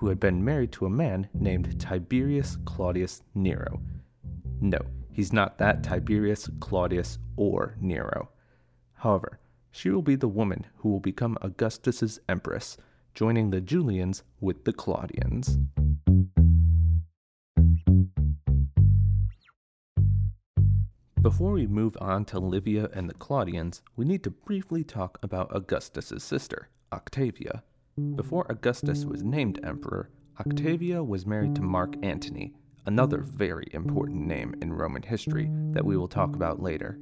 who 0.00 0.08
had 0.08 0.18
been 0.18 0.42
married 0.42 0.72
to 0.72 0.86
a 0.86 0.90
man 0.90 1.28
named 1.34 1.78
Tiberius 1.78 2.56
Claudius 2.64 3.22
Nero. 3.34 3.82
No, 4.58 4.78
he's 5.12 5.30
not 5.30 5.58
that 5.58 5.82
Tiberius, 5.82 6.48
Claudius, 6.58 7.18
or 7.36 7.76
Nero. 7.78 8.30
However, 8.94 9.38
she 9.70 9.90
will 9.90 10.00
be 10.00 10.16
the 10.16 10.26
woman 10.26 10.66
who 10.76 10.88
will 10.88 11.00
become 11.00 11.36
Augustus's 11.42 12.18
empress, 12.30 12.78
joining 13.14 13.50
the 13.50 13.60
Julians 13.60 14.22
with 14.40 14.64
the 14.64 14.72
Claudians. 14.72 15.58
Before 21.20 21.52
we 21.52 21.66
move 21.66 21.98
on 22.00 22.24
to 22.24 22.38
Livia 22.38 22.88
and 22.94 23.06
the 23.06 23.14
Claudians, 23.14 23.82
we 23.96 24.06
need 24.06 24.24
to 24.24 24.30
briefly 24.30 24.82
talk 24.82 25.18
about 25.22 25.54
Augustus's 25.54 26.24
sister, 26.24 26.70
Octavia. 26.90 27.62
Before 28.16 28.46
Augustus 28.48 29.04
was 29.04 29.22
named 29.22 29.60
emperor, 29.62 30.10
Octavia 30.38 31.02
was 31.02 31.26
married 31.26 31.54
to 31.56 31.62
Mark 31.62 31.94
Antony, 32.02 32.54
another 32.86 33.18
very 33.18 33.68
important 33.72 34.26
name 34.26 34.54
in 34.62 34.72
Roman 34.72 35.02
history 35.02 35.50
that 35.72 35.84
we 35.84 35.96
will 35.96 36.08
talk 36.08 36.34
about 36.34 36.62
later. 36.62 36.98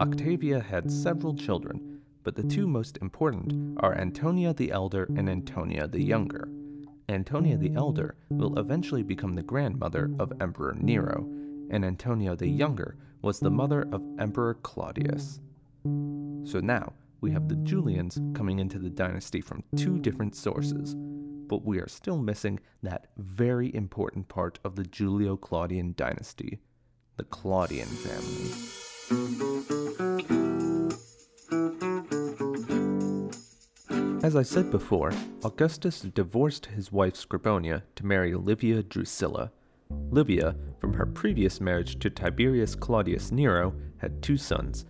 Octavia 0.00 0.60
had 0.60 0.90
several 0.90 1.34
children, 1.34 2.00
but 2.24 2.34
the 2.34 2.42
two 2.42 2.66
most 2.66 2.98
important 2.98 3.78
are 3.80 3.96
Antonia 3.96 4.52
the 4.52 4.70
Elder 4.70 5.04
and 5.16 5.30
Antonia 5.30 5.88
the 5.88 6.02
Younger. 6.02 6.48
Antonia 7.08 7.56
the 7.56 7.74
Elder 7.74 8.16
will 8.28 8.58
eventually 8.58 9.02
become 9.02 9.34
the 9.34 9.42
grandmother 9.42 10.10
of 10.18 10.32
Emperor 10.40 10.74
Nero, 10.78 11.26
and 11.70 11.84
Antonia 11.84 12.36
the 12.36 12.48
Younger 12.48 12.96
was 13.22 13.40
the 13.40 13.50
mother 13.50 13.88
of 13.92 14.02
Emperor 14.18 14.54
Claudius. 14.62 15.40
So 16.44 16.60
now, 16.60 16.92
we 17.20 17.30
have 17.32 17.48
the 17.48 17.56
Julians 17.56 18.20
coming 18.34 18.58
into 18.58 18.78
the 18.78 18.90
dynasty 18.90 19.40
from 19.40 19.64
two 19.76 19.98
different 19.98 20.36
sources, 20.36 20.94
but 20.94 21.64
we 21.64 21.78
are 21.78 21.88
still 21.88 22.18
missing 22.18 22.60
that 22.82 23.08
very 23.16 23.74
important 23.74 24.28
part 24.28 24.58
of 24.64 24.76
the 24.76 24.84
Julio 24.84 25.36
Claudian 25.36 25.94
dynasty 25.96 26.60
the 27.16 27.24
Claudian 27.24 27.88
family. 27.88 28.52
As 34.22 34.36
I 34.36 34.42
said 34.42 34.70
before, 34.70 35.12
Augustus 35.42 36.00
divorced 36.00 36.66
his 36.66 36.92
wife 36.92 37.14
Scribonia 37.14 37.82
to 37.96 38.06
marry 38.06 38.34
Livia 38.34 38.82
Drusilla. 38.82 39.50
Livia, 40.10 40.54
from 40.80 40.92
her 40.92 41.06
previous 41.06 41.60
marriage 41.60 41.98
to 41.98 42.10
Tiberius 42.10 42.74
Claudius 42.74 43.32
Nero, 43.32 43.74
had 43.96 44.22
two 44.22 44.36
sons, 44.36 44.84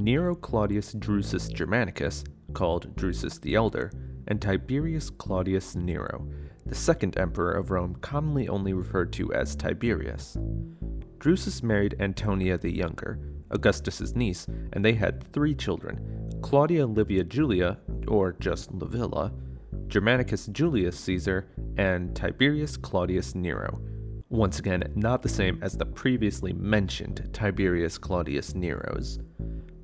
Nero 0.00 0.36
Claudius 0.36 0.94
Drusus 0.94 1.52
Germanicus, 1.52 2.22
called 2.52 2.94
Drusus 2.94 3.40
the 3.40 3.56
Elder, 3.56 3.90
and 4.28 4.40
Tiberius 4.40 5.10
Claudius 5.10 5.74
Nero, 5.74 6.24
the 6.66 6.74
second 6.76 7.18
emperor 7.18 7.50
of 7.50 7.72
Rome, 7.72 7.96
commonly 8.00 8.48
only 8.48 8.74
referred 8.74 9.12
to 9.14 9.34
as 9.34 9.56
Tiberius. 9.56 10.36
Drusus 11.18 11.64
married 11.64 11.96
Antonia 11.98 12.56
the 12.56 12.70
Younger, 12.70 13.18
Augustus's 13.50 14.14
niece, 14.14 14.46
and 14.72 14.84
they 14.84 14.92
had 14.92 15.32
three 15.32 15.52
children 15.52 16.38
Claudia 16.42 16.86
Livia 16.86 17.24
Julia, 17.24 17.78
or 18.06 18.36
just 18.38 18.70
Livilla, 18.70 19.32
Germanicus 19.88 20.46
Julius 20.46 20.96
Caesar, 21.00 21.48
and 21.76 22.14
Tiberius 22.14 22.76
Claudius 22.76 23.34
Nero. 23.34 23.80
Once 24.28 24.60
again, 24.60 24.92
not 24.94 25.22
the 25.22 25.28
same 25.28 25.58
as 25.60 25.76
the 25.76 25.86
previously 25.86 26.52
mentioned 26.52 27.28
Tiberius 27.32 27.98
Claudius 27.98 28.54
Nero's. 28.54 29.18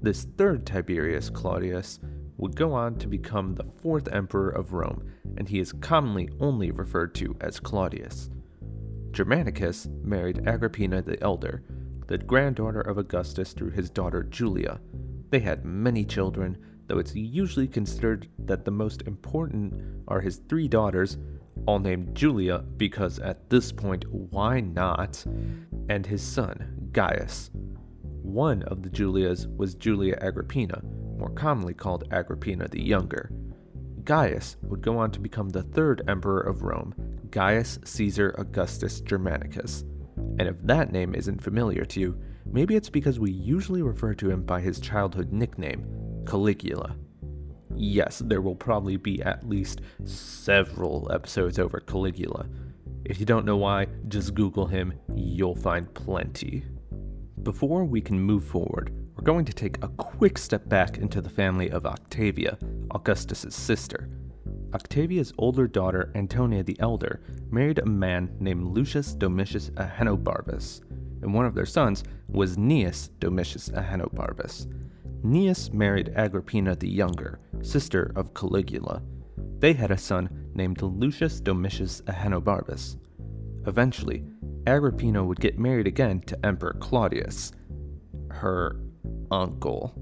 This 0.04 0.26
third 0.37 0.66
Tiberius 0.66 1.30
Claudius 1.30 1.99
would 2.37 2.54
go 2.54 2.75
on 2.75 2.99
to 2.99 3.06
become 3.06 3.54
the 3.54 3.64
fourth 3.80 4.06
emperor 4.12 4.50
of 4.50 4.75
Rome, 4.75 5.02
and 5.38 5.49
he 5.49 5.58
is 5.58 5.73
commonly 5.73 6.28
only 6.40 6.70
referred 6.70 7.14
to 7.14 7.34
as 7.40 7.58
Claudius. 7.58 8.28
Germanicus 9.12 9.88
married 10.02 10.46
Agrippina 10.46 11.00
the 11.00 11.18
Elder, 11.23 11.62
the 12.06 12.18
granddaughter 12.18 12.82
of 12.82 12.99
Augustus 12.99 13.54
through 13.54 13.70
his 13.70 13.88
daughter 13.88 14.23
Julia. 14.23 14.78
They 15.30 15.40
had 15.40 15.64
many 15.64 16.04
children, 16.04 16.58
though 16.87 16.99
it's 16.99 17.16
usually 17.16 17.66
considered 17.66 18.28
that 18.40 18.66
the 18.66 18.70
most 18.70 19.00
important 19.06 19.73
are 20.06 20.20
his 20.20 20.42
three 20.50 20.68
daughters, 20.68 21.16
all 21.64 21.78
named 21.78 22.14
Julia 22.14 22.58
because 22.76 23.20
at 23.20 23.49
this 23.49 23.73
point, 23.73 24.04
why 24.11 24.61
not? 24.61 25.25
And 25.88 26.04
his 26.04 26.20
son, 26.20 26.90
Gaius. 26.92 27.50
One 28.25 28.62
of 28.62 28.83
the 28.83 28.88
Julias 28.88 29.47
was 29.47 29.75
Julia 29.75 30.16
Agrippina, 30.19 30.83
more 31.19 31.28
commonly 31.28 31.75
called 31.75 32.09
Agrippina 32.11 32.66
the 32.69 32.83
Younger. 32.83 33.31
Gaius 34.02 34.57
would 34.62 34.81
go 34.81 34.97
on 34.97 35.11
to 35.11 35.21
become 35.21 35.50
the 35.50 35.62
third 35.62 36.00
emperor 36.09 36.40
of 36.40 36.62
Rome, 36.62 36.95
Gaius 37.31 37.78
Caesar 37.85 38.35
Augustus 38.38 39.02
Germanicus. 39.02 39.85
And 40.38 40.49
if 40.49 40.57
that 40.62 40.90
name 40.90 41.14
isn't 41.14 41.43
familiar 41.43 41.85
to 41.85 42.00
you, 42.00 42.19
maybe 42.50 42.76
it's 42.76 42.88
because 42.88 43.21
we 43.21 43.31
usually 43.31 43.83
refer 43.83 44.14
to 44.14 44.31
him 44.31 44.43
by 44.43 44.62
his 44.62 44.81
childhood 44.81 45.31
nickname, 45.31 45.87
Caligula. 46.26 46.97
Yes, 47.76 48.23
there 48.25 48.40
will 48.40 48.57
probably 48.57 48.97
be 48.97 49.23
at 49.23 49.47
least 49.47 49.83
several 50.04 51.12
episodes 51.12 51.59
over 51.59 51.78
Caligula. 51.78 52.47
If 53.04 53.21
you 53.21 53.26
don't 53.26 53.45
know 53.45 53.59
why, 53.59 53.88
just 54.09 54.33
Google 54.33 54.66
him, 54.66 54.95
you'll 55.14 55.54
find 55.54 55.93
plenty. 55.93 56.64
Before 57.44 57.84
we 57.84 58.00
can 58.00 58.18
move 58.18 58.42
forward, 58.42 58.90
we're 59.14 59.22
going 59.22 59.44
to 59.44 59.52
take 59.52 59.76
a 59.82 59.88
quick 59.88 60.38
step 60.38 60.66
back 60.66 60.96
into 60.96 61.20
the 61.20 61.28
family 61.28 61.70
of 61.70 61.84
Octavia, 61.84 62.56
Augustus's 62.90 63.54
sister. 63.54 64.08
Octavia's 64.72 65.34
older 65.36 65.68
daughter, 65.68 66.10
Antonia 66.14 66.62
the 66.62 66.80
Elder, 66.80 67.20
married 67.50 67.80
a 67.80 67.86
man 67.86 68.34
named 68.40 68.64
Lucius 68.64 69.12
Domitius 69.12 69.68
Ahenobarbus, 69.72 70.80
and 71.20 71.34
one 71.34 71.44
of 71.44 71.54
their 71.54 71.66
sons 71.66 72.02
was 72.28 72.56
Gnaeus 72.56 73.10
Domitius 73.20 73.68
Ahenobarbus. 73.68 74.66
Gnaeus 75.22 75.70
married 75.70 76.14
Agrippina 76.16 76.74
the 76.74 76.88
Younger, 76.88 77.40
sister 77.60 78.10
of 78.16 78.32
Caligula. 78.32 79.02
They 79.58 79.74
had 79.74 79.90
a 79.90 79.98
son 79.98 80.48
named 80.54 80.80
Lucius 80.80 81.40
Domitius 81.40 82.00
Ahenobarbus. 82.06 82.96
Eventually, 83.66 84.24
Agrippina 84.66 85.23
would 85.23 85.40
get 85.40 85.59
married 85.59 85.87
again 85.87 86.21
to 86.21 86.47
Emperor 86.47 86.75
Claudius, 86.80 87.52
her 88.30 88.80
uncle. 89.30 89.94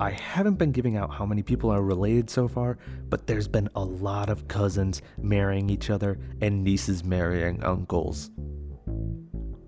I 0.00 0.10
haven't 0.10 0.54
been 0.54 0.72
giving 0.72 0.96
out 0.96 1.12
how 1.12 1.26
many 1.26 1.42
people 1.42 1.70
are 1.70 1.82
related 1.82 2.30
so 2.30 2.48
far, 2.48 2.78
but 3.10 3.26
there's 3.26 3.48
been 3.48 3.68
a 3.74 3.84
lot 3.84 4.30
of 4.30 4.48
cousins 4.48 5.02
marrying 5.20 5.68
each 5.68 5.90
other 5.90 6.18
and 6.40 6.64
nieces 6.64 7.04
marrying 7.04 7.62
uncles. 7.62 8.30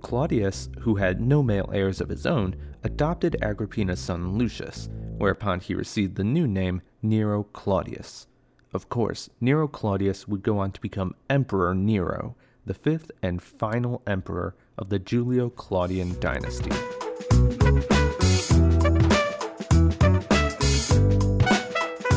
Claudius, 0.01 0.71
who 0.81 0.95
had 0.95 1.21
no 1.21 1.43
male 1.43 1.69
heirs 1.75 2.01
of 2.01 2.09
his 2.09 2.25
own, 2.25 2.57
adopted 2.85 3.37
Agrippina's 3.43 4.01
son 4.01 4.39
Lucius, 4.39 4.89
whereupon 5.19 5.61
he 5.61 5.75
received 5.75 6.15
the 6.15 6.25
new 6.25 6.47
name 6.47 6.81
Nero 7.03 7.43
Claudius. 7.53 8.27
Of 8.73 8.89
course, 8.89 9.29
Nero 9.41 9.69
Claudius 9.69 10.27
would 10.27 10.43
go 10.43 10.59
on 10.59 10.73
to 10.73 10.81
become 10.81 11.17
Emperor 11.29 11.75
Nero, 11.75 12.37
the 12.67 12.75
fifth 12.75 13.11
and 13.23 13.43
final 13.43 14.03
emperor 14.07 14.55
of 14.77 14.89
the 14.89 14.99
Julio 14.99 15.51
Claudian 15.51 16.19
dynasty. 16.21 16.71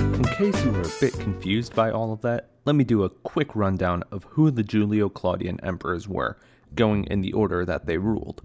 In 0.03 0.23
case 0.23 0.65
you 0.65 0.71
were 0.71 0.81
a 0.81 0.99
bit 0.99 1.13
confused 1.19 1.75
by 1.75 1.91
all 1.91 2.11
of 2.11 2.21
that, 2.21 2.49
let 2.65 2.75
me 2.75 2.83
do 2.83 3.03
a 3.03 3.09
quick 3.09 3.55
rundown 3.55 4.03
of 4.11 4.23
who 4.23 4.51
the 4.51 4.63
Julio 4.63 5.09
Claudian 5.09 5.59
emperors 5.61 6.07
were, 6.07 6.37
going 6.75 7.03
in 7.05 7.21
the 7.21 7.33
order 7.33 7.65
that 7.65 7.85
they 7.85 7.97
ruled. 7.97 8.41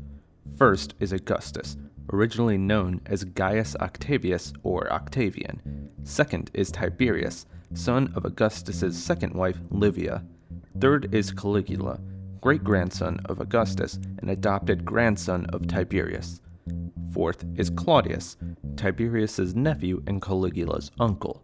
First 0.56 0.94
is 1.00 1.12
Augustus, 1.12 1.76
originally 2.12 2.58
known 2.58 3.00
as 3.06 3.24
Gaius 3.24 3.76
Octavius 3.76 4.52
or 4.62 4.92
Octavian. 4.92 5.90
Second 6.04 6.50
is 6.52 6.70
Tiberius, 6.70 7.46
son 7.74 8.12
of 8.14 8.24
Augustus's 8.24 9.02
second 9.02 9.34
wife, 9.34 9.58
Livia. 9.70 10.24
Third 10.80 11.14
is 11.14 11.32
Caligula, 11.32 12.00
great 12.40 12.62
grandson 12.62 13.20
of 13.26 13.40
Augustus 13.40 13.98
and 14.20 14.30
adopted 14.30 14.84
grandson 14.84 15.46
of 15.46 15.66
Tiberius. 15.66 16.40
Fourth 17.12 17.44
is 17.56 17.70
Claudius, 17.70 18.36
Tiberius's 18.76 19.54
nephew 19.54 20.02
and 20.06 20.22
Caligula's 20.22 20.90
uncle. 21.00 21.42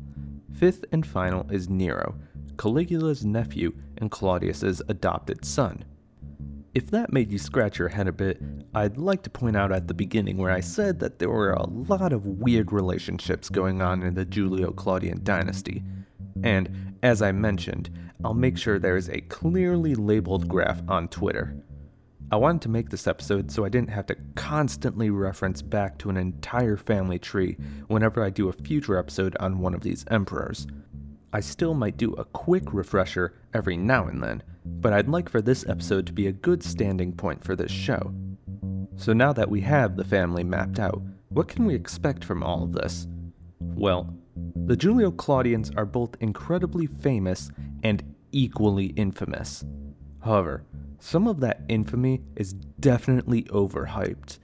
Fifth 0.53 0.85
and 0.93 1.07
final 1.07 1.51
is 1.51 1.69
Nero, 1.69 2.15
Caligula's 2.57 3.25
nephew 3.25 3.73
and 3.99 4.11
Claudius's 4.11 4.81
adopted 4.89 5.45
son. 5.45 5.85
If 6.75 6.91
that 6.91 7.13
made 7.13 7.31
you 7.31 7.39
scratch 7.39 7.79
your 7.79 7.89
head 7.89 8.09
a 8.09 8.13
bit, 8.13 8.41
I'd 8.75 8.97
like 8.97 9.23
to 9.23 9.31
point 9.31 9.57
out 9.57 9.71
at 9.71 9.87
the 9.87 9.95
beginning 9.95 10.39
where 10.39 10.51
I 10.51 10.61
said 10.61 10.99
that 11.01 11.21
there 11.21 11.31
were 11.31 11.53
a 11.53 11.69
lot 11.69 12.13
of 12.13 12.27
weird 12.27 12.73
relationships 12.73 13.49
going 13.49 13.81
on 13.81 14.03
in 14.03 14.15
the 14.15 14.25
Julio 14.25 14.73
Claudian 14.73 15.23
dynasty. 15.23 15.85
And, 16.43 16.97
as 17.03 17.23
I 17.23 17.31
mentioned, 17.31 17.91
I'll 18.25 18.33
make 18.35 18.57
sure 18.57 18.79
there 18.79 18.97
is 18.97 19.11
a 19.11 19.21
clearly 19.21 19.95
labeled 19.95 20.49
graph 20.49 20.81
on 20.89 21.09
Twitter. 21.09 21.55
I 22.33 22.37
wanted 22.37 22.63
to 22.63 22.71
make 22.71 22.89
this 22.89 23.07
episode 23.07 23.51
so 23.51 23.67
I 23.67 23.69
didn't 23.69 23.91
have 23.91 24.07
to 24.07 24.17
constantly 24.35 25.11
reference 25.11 25.61
back 25.61 25.99
to 25.99 26.09
an 26.09 26.17
entire 26.17 26.79
family 26.79 27.19
tree 27.19 27.59
whenever 27.89 28.25
I 28.25 28.31
do 28.31 28.49
a 28.49 28.53
future 28.53 28.97
episode 28.97 29.37
on 29.41 29.59
one 29.59 29.75
of 29.75 29.83
these 29.83 30.07
emperors. 30.11 30.67
I 31.35 31.41
still 31.41 31.75
might 31.75 31.99
do 31.99 32.13
a 32.15 32.25
quick 32.25 32.73
refresher 32.73 33.35
every 33.53 33.77
now 33.77 34.07
and 34.07 34.23
then, 34.23 34.43
but 34.65 34.95
I'd 34.95 35.09
like 35.09 35.29
for 35.29 35.43
this 35.43 35.67
episode 35.69 36.07
to 36.07 36.13
be 36.15 36.27
a 36.27 36.33
good 36.33 36.63
standing 36.63 37.13
point 37.13 37.45
for 37.45 37.55
this 37.55 37.73
show. 37.73 38.15
So 38.97 39.13
now 39.13 39.35
that 39.35 39.51
we 39.51 39.61
have 39.63 39.97
the 39.97 40.05
family 40.05 40.45
mapped 40.45 40.79
out, 40.79 41.03
what 41.29 41.49
can 41.49 41.67
we 41.67 41.75
expect 41.75 42.25
from 42.25 42.43
all 42.43 42.63
of 42.63 42.73
this? 42.73 43.07
Well, 43.61 44.17
the 44.67 44.77
Julio 44.77 45.11
Claudians 45.11 45.71
are 45.77 45.85
both 45.85 46.17
incredibly 46.21 46.87
famous 46.87 47.51
and 47.83 48.14
equally 48.35 48.87
infamous. 48.97 49.65
However, 50.23 50.65
some 50.99 51.29
of 51.29 51.41
that 51.41 51.63
infamy 51.69 52.23
is 52.37 52.53
definitely 52.53 53.45
overhyped. 53.45 54.39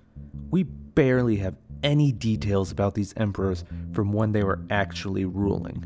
We 0.51 0.63
barely 0.63 1.37
have 1.37 1.57
any 1.83 2.13
details 2.13 2.71
about 2.71 2.95
these 2.95 3.15
emperors 3.17 3.65
from 3.93 4.13
when 4.13 4.33
they 4.33 4.45
were 4.45 4.61
actually 4.71 5.25
ruling. 5.25 5.85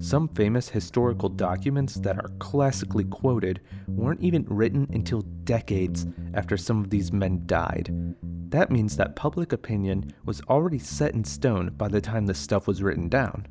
Some 0.00 0.28
famous 0.28 0.68
historical 0.68 1.28
documents 1.28 1.94
that 1.96 2.16
are 2.18 2.30
classically 2.38 3.04
quoted 3.04 3.60
weren't 3.88 4.20
even 4.20 4.44
written 4.48 4.88
until 4.92 5.22
decades 5.42 6.06
after 6.34 6.56
some 6.56 6.80
of 6.80 6.90
these 6.90 7.12
men 7.12 7.42
died. 7.46 8.14
That 8.50 8.70
means 8.70 8.96
that 8.96 9.16
public 9.16 9.52
opinion 9.52 10.12
was 10.24 10.40
already 10.42 10.78
set 10.78 11.14
in 11.14 11.24
stone 11.24 11.70
by 11.76 11.88
the 11.88 12.00
time 12.00 12.26
this 12.26 12.38
stuff 12.38 12.66
was 12.66 12.82
written 12.82 13.08
down. 13.08 13.46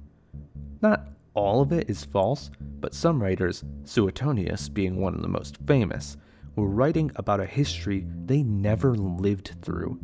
Not 0.81 1.07
all 1.37 1.61
of 1.61 1.71
it 1.71 1.87
is 1.87 2.03
false, 2.03 2.49
but 2.59 2.95
some 2.95 3.21
writers, 3.21 3.63
Suetonius 3.83 4.69
being 4.69 4.99
one 4.99 5.13
of 5.13 5.21
the 5.21 5.27
most 5.27 5.55
famous, 5.67 6.17
were 6.55 6.67
writing 6.67 7.11
about 7.15 7.39
a 7.39 7.45
history 7.45 8.07
they 8.25 8.41
never 8.41 8.95
lived 8.95 9.55
through 9.61 9.99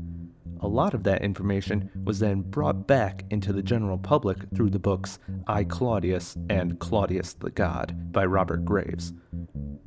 a 0.63 0.67
lot 0.67 0.93
of 0.93 1.03
that 1.03 1.21
information 1.21 1.89
was 2.05 2.19
then 2.19 2.41
brought 2.41 2.87
back 2.87 3.25
into 3.29 3.51
the 3.51 3.61
general 3.61 3.97
public 3.97 4.37
through 4.55 4.69
the 4.69 4.79
books 4.79 5.19
I 5.45 5.65
Claudius 5.65 6.37
and 6.49 6.79
Claudius 6.79 7.33
the 7.33 7.51
God 7.51 8.11
by 8.13 8.25
Robert 8.25 8.63
Graves. 8.63 9.13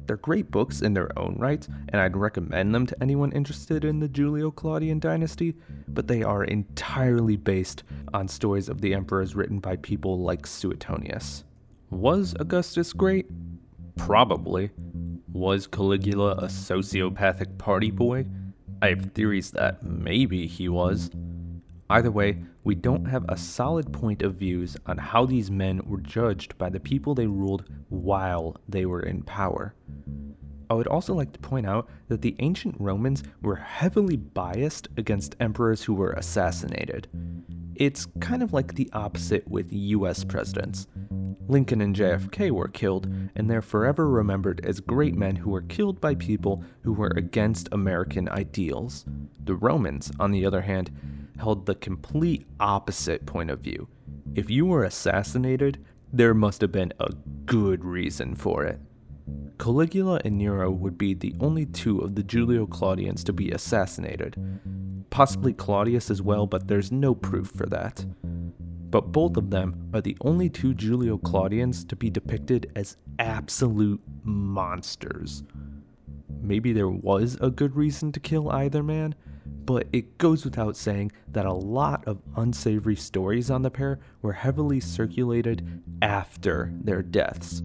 They're 0.07 0.19
great 0.19 0.51
books 0.51 0.83
in 0.83 0.93
their 0.93 1.19
own 1.19 1.37
right, 1.39 1.67
and 1.89 2.01
I'd 2.01 2.17
recommend 2.17 2.75
them 2.75 2.87
to 2.87 3.03
anyone 3.03 3.33
interested 3.33 3.85
in 3.87 4.01
the 4.01 4.07
Julio 4.07 4.51
Claudian 4.51 5.01
dynasty, 5.01 5.55
but 5.89 6.09
they 6.09 6.23
are 6.23 6.45
entirely 6.45 7.37
based 7.37 7.83
on 8.13 8.29
stories 8.29 8.69
of 8.69 8.83
the 8.83 8.95
emperors 8.95 9.35
written 9.35 9.59
by 9.59 9.77
people 9.77 10.21
like 10.21 10.47
Suetonius. 10.47 11.45
Was 11.91 12.35
Augustus 12.39 12.93
great? 12.93 13.27
Probably. 13.97 14.71
Was 15.33 15.67
Caligula 15.67 16.33
a 16.33 16.47
sociopathic 16.47 17.57
party 17.57 17.91
boy? 17.91 18.27
I 18.83 18.89
have 18.89 19.13
theories 19.13 19.51
that 19.53 19.83
maybe 19.83 20.47
he 20.47 20.69
was. 20.69 21.11
Either 21.89 22.11
way, 22.11 22.39
we 22.65 22.75
don't 22.75 23.07
have 23.07 23.25
a 23.29 23.37
solid 23.37 23.93
point 23.93 24.23
of 24.23 24.35
views 24.35 24.77
on 24.87 24.99
how 24.99 25.25
these 25.25 25.51
men 25.51 25.81
were 25.87 26.01
judged 26.01 26.59
by 26.59 26.69
the 26.69 26.81
people 26.81 27.15
they 27.15 27.27
ruled 27.27 27.65
while 27.89 28.57
they 28.69 28.85
were 28.85 29.01
in 29.01 29.23
power. 29.23 29.75
I 30.69 30.75
would 30.75 30.89
also 30.89 31.15
like 31.15 31.33
to 31.33 31.39
point 31.39 31.67
out 31.67 31.89
that 32.09 32.23
the 32.23 32.35
ancient 32.41 32.75
Romans 32.81 33.23
were 33.41 33.57
heavily 33.57 34.17
biased 34.17 34.89
against 34.97 35.37
emperors 35.39 35.85
who 35.85 35.95
were 35.95 36.11
assassinated. 36.13 37.09
It's 37.77 38.09
kind 38.21 38.43
of 38.43 38.53
like 38.53 38.75
the 38.75 38.91
opposite 38.93 39.47
with 39.49 39.73
US 39.73 40.25
presidents. 40.25 40.89
Lincoln 41.49 41.81
and 41.81 41.95
JFK 41.95 42.51
were 42.51 42.69
killed, 42.69 43.07
and 43.35 43.51
they're 43.51 43.63
forever 43.63 44.09
remembered 44.09 44.65
as 44.65 44.81
great 44.81 45.15
men 45.15 45.37
who 45.37 45.51
were 45.51 45.63
killed 45.63 46.01
by 46.01 46.15
people 46.15 46.65
who 46.83 46.93
were 46.93 47.13
against 47.17 47.69
American 47.73 48.29
ideals. 48.29 49.05
The 49.45 49.55
Romans, 49.55 50.11
on 50.19 50.33
the 50.33 50.45
other 50.45 50.63
hand, 50.63 50.91
held 51.39 51.67
the 51.67 51.75
complete 51.75 52.47
opposite 52.59 53.27
point 53.27 53.51
of 53.51 53.61
view. 53.61 53.89
If 54.35 54.51
you 54.51 54.67
were 54.67 54.85
assassinated, 54.85 55.85
there 56.13 56.35
must 56.35 56.61
have 56.61 56.73
been 56.73 56.93
a 56.99 57.13
good 57.45 57.85
reason 57.85 58.35
for 58.35 58.65
it. 58.65 58.81
Caligula 59.59 60.21
and 60.25 60.37
Nero 60.37 60.71
would 60.71 60.99
be 60.99 61.15
the 61.15 61.35
only 61.41 61.67
two 61.67 62.01
of 62.01 62.15
the 62.15 62.23
Julio 62.23 62.67
Claudians 62.67 63.25
to 63.25 63.33
be 63.33 63.51
assassinated. 63.51 64.37
Possibly 65.11 65.53
Claudius 65.53 66.11
as 66.11 66.21
well, 66.21 66.47
but 66.47 66.69
there's 66.69 66.93
no 66.93 67.15
proof 67.15 67.49
for 67.49 67.67
that. 67.67 68.05
But 68.97 69.13
both 69.13 69.37
of 69.37 69.51
them 69.51 69.91
are 69.93 70.01
the 70.01 70.17
only 70.23 70.49
two 70.49 70.73
Julio 70.73 71.19
Claudians 71.19 71.85
to 71.85 71.95
be 71.95 72.09
depicted 72.09 72.73
as 72.77 72.97
absolute 73.19 74.01
monsters. 74.25 75.45
Maybe 76.41 76.73
there 76.73 76.89
was 76.89 77.37
a 77.43 77.51
good 77.51 77.77
reason 77.77 78.11
to 78.13 78.21
kill 78.21 78.49
either 78.49 78.83
man, 78.83 79.15
but 79.45 79.87
it 79.93 80.17
goes 80.17 80.47
without 80.47 80.79
saying 80.79 81.13
that 81.29 81.45
a 81.45 81.53
lot 81.53 82.09
of 82.09 82.23
unsavory 82.37 82.97
stories 82.97 83.51
on 83.51 83.61
the 83.61 83.71
pair 83.71 83.99
were 84.23 84.33
heavily 84.33 84.81
circulated 84.81 85.83
after 86.01 86.73
their 86.81 87.03
deaths. 87.03 87.63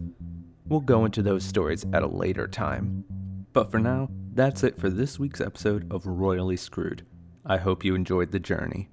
We'll 0.68 0.82
go 0.82 1.06
into 1.06 1.22
those 1.22 1.46
stories 1.46 1.86
at 1.94 2.04
a 2.04 2.08
later 2.08 2.46
time. 2.46 3.06
But 3.54 3.72
for 3.72 3.80
now, 3.80 4.10
that's 4.34 4.66
it 4.66 4.78
for 4.78 4.90
this 4.90 5.18
week's 5.18 5.40
episode 5.40 5.90
of 5.94 6.06
Royally 6.06 6.58
Screwed. 6.58 7.06
I 7.46 7.56
hope 7.56 7.86
you 7.86 7.96
enjoyed 7.96 8.32
the 8.32 8.40
journey. 8.40 8.90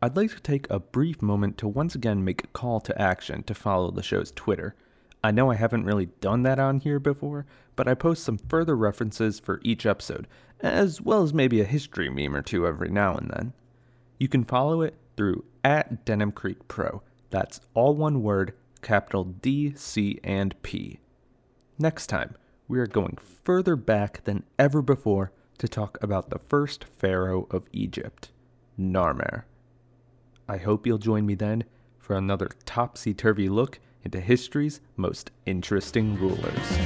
I'd 0.00 0.16
like 0.16 0.30
to 0.30 0.40
take 0.40 0.70
a 0.70 0.78
brief 0.78 1.20
moment 1.20 1.58
to 1.58 1.66
once 1.66 1.96
again 1.96 2.24
make 2.24 2.44
a 2.44 2.48
call 2.48 2.78
to 2.80 3.02
action 3.02 3.42
to 3.42 3.54
follow 3.54 3.90
the 3.90 4.02
show's 4.02 4.30
Twitter. 4.30 4.76
I 5.24 5.32
know 5.32 5.50
I 5.50 5.56
haven't 5.56 5.86
really 5.86 6.06
done 6.20 6.44
that 6.44 6.60
on 6.60 6.78
here 6.78 7.00
before, 7.00 7.46
but 7.74 7.88
I 7.88 7.94
post 7.94 8.22
some 8.22 8.38
further 8.38 8.76
references 8.76 9.40
for 9.40 9.60
each 9.64 9.86
episode, 9.86 10.28
as 10.60 11.00
well 11.00 11.24
as 11.24 11.34
maybe 11.34 11.60
a 11.60 11.64
history 11.64 12.08
meme 12.08 12.36
or 12.36 12.42
two 12.42 12.64
every 12.64 12.90
now 12.90 13.16
and 13.16 13.28
then. 13.30 13.52
You 14.18 14.28
can 14.28 14.44
follow 14.44 14.82
it 14.82 14.94
through 15.16 15.44
at 15.64 16.04
Denim 16.04 16.30
Creek 16.30 16.68
Pro. 16.68 17.02
That's 17.30 17.60
all 17.74 17.96
one 17.96 18.22
word, 18.22 18.54
capital 18.82 19.24
D, 19.24 19.74
C, 19.74 20.20
and 20.22 20.60
P. 20.62 21.00
Next 21.76 22.06
time, 22.06 22.36
we 22.68 22.78
are 22.78 22.86
going 22.86 23.18
further 23.44 23.74
back 23.74 24.22
than 24.22 24.44
ever 24.60 24.80
before 24.80 25.32
to 25.58 25.66
talk 25.66 25.98
about 26.00 26.30
the 26.30 26.38
first 26.38 26.84
pharaoh 26.84 27.48
of 27.50 27.64
Egypt, 27.72 28.30
Narmer. 28.78 29.42
I 30.48 30.56
hope 30.56 30.86
you'll 30.86 30.98
join 30.98 31.26
me 31.26 31.34
then 31.34 31.64
for 31.98 32.16
another 32.16 32.48
topsy 32.64 33.12
turvy 33.12 33.50
look 33.50 33.80
into 34.02 34.20
history's 34.20 34.80
most 34.96 35.30
interesting 35.44 36.18
rulers. 36.18 36.78